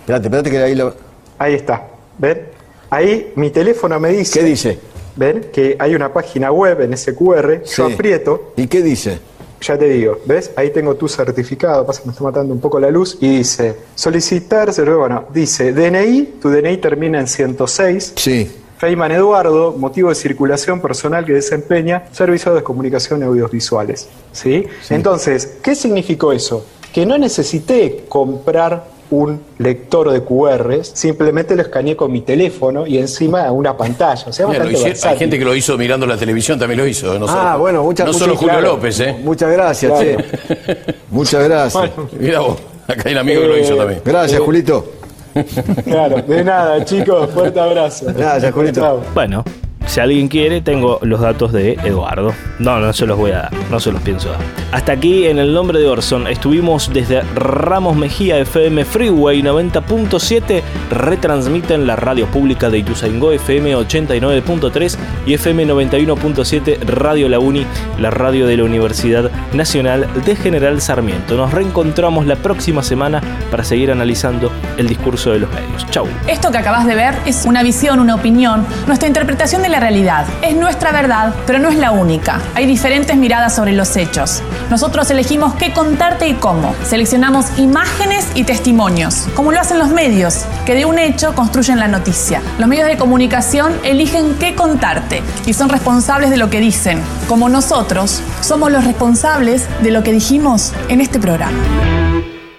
espérate, 0.00 0.26
espérate 0.26 0.50
que 0.50 0.58
ahí 0.58 0.74
lo. 0.74 0.94
Ahí 1.38 1.54
está. 1.54 1.86
¿Ven? 2.18 2.42
Ahí 2.90 3.32
mi 3.36 3.50
teléfono 3.50 3.98
me 4.00 4.10
dice. 4.10 4.38
¿Qué 4.40 4.44
dice? 4.44 4.78
¿Ven? 5.16 5.46
Que 5.52 5.76
hay 5.78 5.94
una 5.94 6.12
página 6.12 6.50
web 6.52 6.80
en 6.82 6.92
ese 6.94 7.14
QR. 7.14 7.62
Yo 7.64 7.86
Sí. 7.88 7.92
aprieto. 7.94 8.52
¿Y 8.56 8.66
qué 8.66 8.82
dice? 8.82 9.18
Ya 9.62 9.76
te 9.76 9.84
digo, 9.86 10.18
¿ves? 10.24 10.52
Ahí 10.56 10.70
tengo 10.70 10.94
tu 10.94 11.06
certificado, 11.06 11.84
pasa 11.84 12.00
que 12.00 12.06
me 12.06 12.12
está 12.12 12.24
matando 12.24 12.54
un 12.54 12.60
poco 12.60 12.80
la 12.80 12.90
luz, 12.90 13.18
y 13.20 13.38
dice, 13.38 13.76
solicitar, 13.94 14.72
bueno, 14.96 15.26
dice, 15.34 15.72
DNI, 15.74 16.36
tu 16.40 16.48
DNI 16.48 16.78
termina 16.78 17.20
en 17.20 17.26
106. 17.26 18.14
Sí. 18.16 18.50
Feynman 18.78 19.12
Eduardo, 19.12 19.72
motivo 19.76 20.08
de 20.08 20.14
circulación 20.14 20.80
personal 20.80 21.26
que 21.26 21.34
desempeña 21.34 22.04
servicios 22.12 22.54
de 22.54 22.62
comunicación 22.62 23.22
audiovisuales. 23.22 24.08
¿Sí? 24.32 24.66
Entonces, 24.88 25.58
¿qué 25.62 25.74
significó 25.74 26.32
eso? 26.32 26.64
Que 26.92 27.06
no 27.06 27.16
necesité 27.18 28.04
comprar 28.08 28.84
un 29.10 29.40
lector 29.58 30.10
de 30.12 30.22
QRs, 30.22 30.92
simplemente 30.94 31.56
lo 31.56 31.62
escaneé 31.62 31.96
con 31.96 32.12
mi 32.12 32.20
teléfono 32.20 32.86
y 32.86 32.96
encima 32.98 33.50
una 33.50 33.76
pantalla. 33.76 34.24
O 34.28 34.32
sea, 34.32 34.46
Bien, 34.46 34.58
lo 34.60 34.64
bastante 34.66 34.90
hicieron- 34.92 35.12
hay 35.12 35.18
gente 35.18 35.38
que 35.38 35.44
lo 35.44 35.54
hizo 35.56 35.76
mirando 35.76 36.06
la 36.06 36.16
televisión, 36.16 36.58
también 36.60 36.78
lo 36.78 36.86
hizo. 36.86 37.18
No 37.18 37.26
Ah, 37.28 37.28
solo- 37.52 37.58
bueno, 37.58 37.82
muchas- 37.82 38.06
No 38.06 38.12
muchas- 38.12 38.24
solo 38.26 38.36
Julio 38.36 38.54
claro. 38.58 38.68
López, 38.76 39.00
¿eh? 39.00 39.16
Muchas 39.22 39.50
gracias, 39.50 39.98
che. 39.98 40.16
che. 40.16 40.76
Muchas 41.10 41.42
gracias. 41.44 41.90
Mira 42.18 42.38
vos, 42.40 42.56
acá 42.86 43.02
hay 43.06 43.12
un 43.12 43.18
amigo 43.18 43.40
que 43.42 43.46
lo 43.48 43.58
hizo 43.58 43.74
Eh, 43.74 43.78
también. 43.78 44.00
Gracias, 44.04 44.40
eh, 44.40 44.44
Julito. 44.44 44.92
Claro, 45.84 46.22
de 46.22 46.44
nada, 46.44 46.84
chicos, 46.84 47.30
fuerte 47.30 47.58
abrazo. 47.60 48.06
Gracias, 48.16 48.52
Julito. 48.52 49.02
Bueno, 49.14 49.44
si 49.90 49.98
alguien 49.98 50.28
quiere, 50.28 50.60
tengo 50.60 51.00
los 51.02 51.20
datos 51.20 51.50
de 51.50 51.72
Eduardo. 51.72 52.32
No, 52.60 52.78
no 52.78 52.92
se 52.92 53.06
los 53.06 53.18
voy 53.18 53.32
a 53.32 53.38
dar, 53.38 53.50
no 53.72 53.80
se 53.80 53.90
los 53.90 54.00
pienso 54.00 54.30
dar. 54.30 54.38
Hasta 54.70 54.92
aquí 54.92 55.26
en 55.26 55.40
el 55.40 55.52
nombre 55.52 55.80
de 55.80 55.88
Orson. 55.88 56.28
Estuvimos 56.28 56.92
desde 56.92 57.22
Ramos 57.34 57.96
Mejía 57.96 58.38
FM 58.38 58.84
Freeway 58.84 59.42
90.7. 59.42 60.62
Retransmiten 60.90 61.88
la 61.88 61.96
radio 61.96 62.26
pública 62.26 62.70
de 62.70 62.78
Ituzaingó 62.78 63.32
FM 63.32 63.74
89.3 63.78 64.96
y 65.26 65.34
FM 65.34 65.66
91.7 65.66 66.78
Radio 66.82 67.28
La 67.28 67.40
Uni, 67.40 67.66
la 67.98 68.10
radio 68.10 68.46
de 68.46 68.58
la 68.58 68.62
Universidad 68.62 69.28
Nacional 69.54 70.06
de 70.24 70.36
General 70.36 70.80
Sarmiento. 70.80 71.36
Nos 71.36 71.52
reencontramos 71.52 72.26
la 72.26 72.36
próxima 72.36 72.84
semana 72.84 73.20
para 73.50 73.64
seguir 73.64 73.90
analizando 73.90 74.52
el 74.76 74.86
discurso 74.86 75.32
de 75.32 75.40
los 75.40 75.50
medios. 75.52 75.84
Chau. 75.90 76.06
Esto 76.28 76.52
que 76.52 76.58
acabas 76.58 76.86
de 76.86 76.94
ver 76.94 77.16
es 77.26 77.44
una 77.44 77.64
visión, 77.64 77.98
una 77.98 78.14
opinión, 78.14 78.64
nuestra 78.86 79.08
interpretación 79.08 79.62
de 79.62 79.68
la 79.68 79.79
realidad. 79.80 80.26
Es 80.42 80.54
nuestra 80.54 80.92
verdad, 80.92 81.34
pero 81.46 81.58
no 81.58 81.68
es 81.68 81.76
la 81.76 81.90
única. 81.90 82.40
Hay 82.54 82.66
diferentes 82.66 83.16
miradas 83.16 83.54
sobre 83.54 83.72
los 83.72 83.96
hechos. 83.96 84.42
Nosotros 84.70 85.10
elegimos 85.10 85.54
qué 85.54 85.72
contarte 85.72 86.28
y 86.28 86.34
cómo. 86.34 86.74
Seleccionamos 86.84 87.58
imágenes 87.58 88.28
y 88.34 88.44
testimonios, 88.44 89.28
como 89.34 89.52
lo 89.52 89.60
hacen 89.60 89.78
los 89.78 89.90
medios, 89.90 90.44
que 90.66 90.74
de 90.74 90.84
un 90.84 90.98
hecho 90.98 91.34
construyen 91.34 91.78
la 91.78 91.88
noticia. 91.88 92.42
Los 92.58 92.68
medios 92.68 92.86
de 92.86 92.96
comunicación 92.96 93.72
eligen 93.82 94.36
qué 94.38 94.54
contarte 94.54 95.22
y 95.46 95.52
son 95.52 95.68
responsables 95.68 96.30
de 96.30 96.36
lo 96.36 96.50
que 96.50 96.60
dicen, 96.60 97.00
como 97.28 97.48
nosotros 97.48 98.22
somos 98.40 98.70
los 98.70 98.84
responsables 98.84 99.66
de 99.82 99.90
lo 99.90 100.02
que 100.02 100.12
dijimos 100.12 100.72
en 100.88 101.00
este 101.00 101.18
programa. 101.18 101.58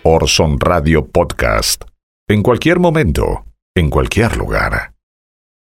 Orson 0.03 0.59
Radio 0.59 1.05
Podcast. 1.05 1.83
En 2.27 2.41
cualquier 2.41 2.79
momento, 2.79 3.45
en 3.75 3.89
cualquier 3.89 4.35
lugar. 4.37 4.90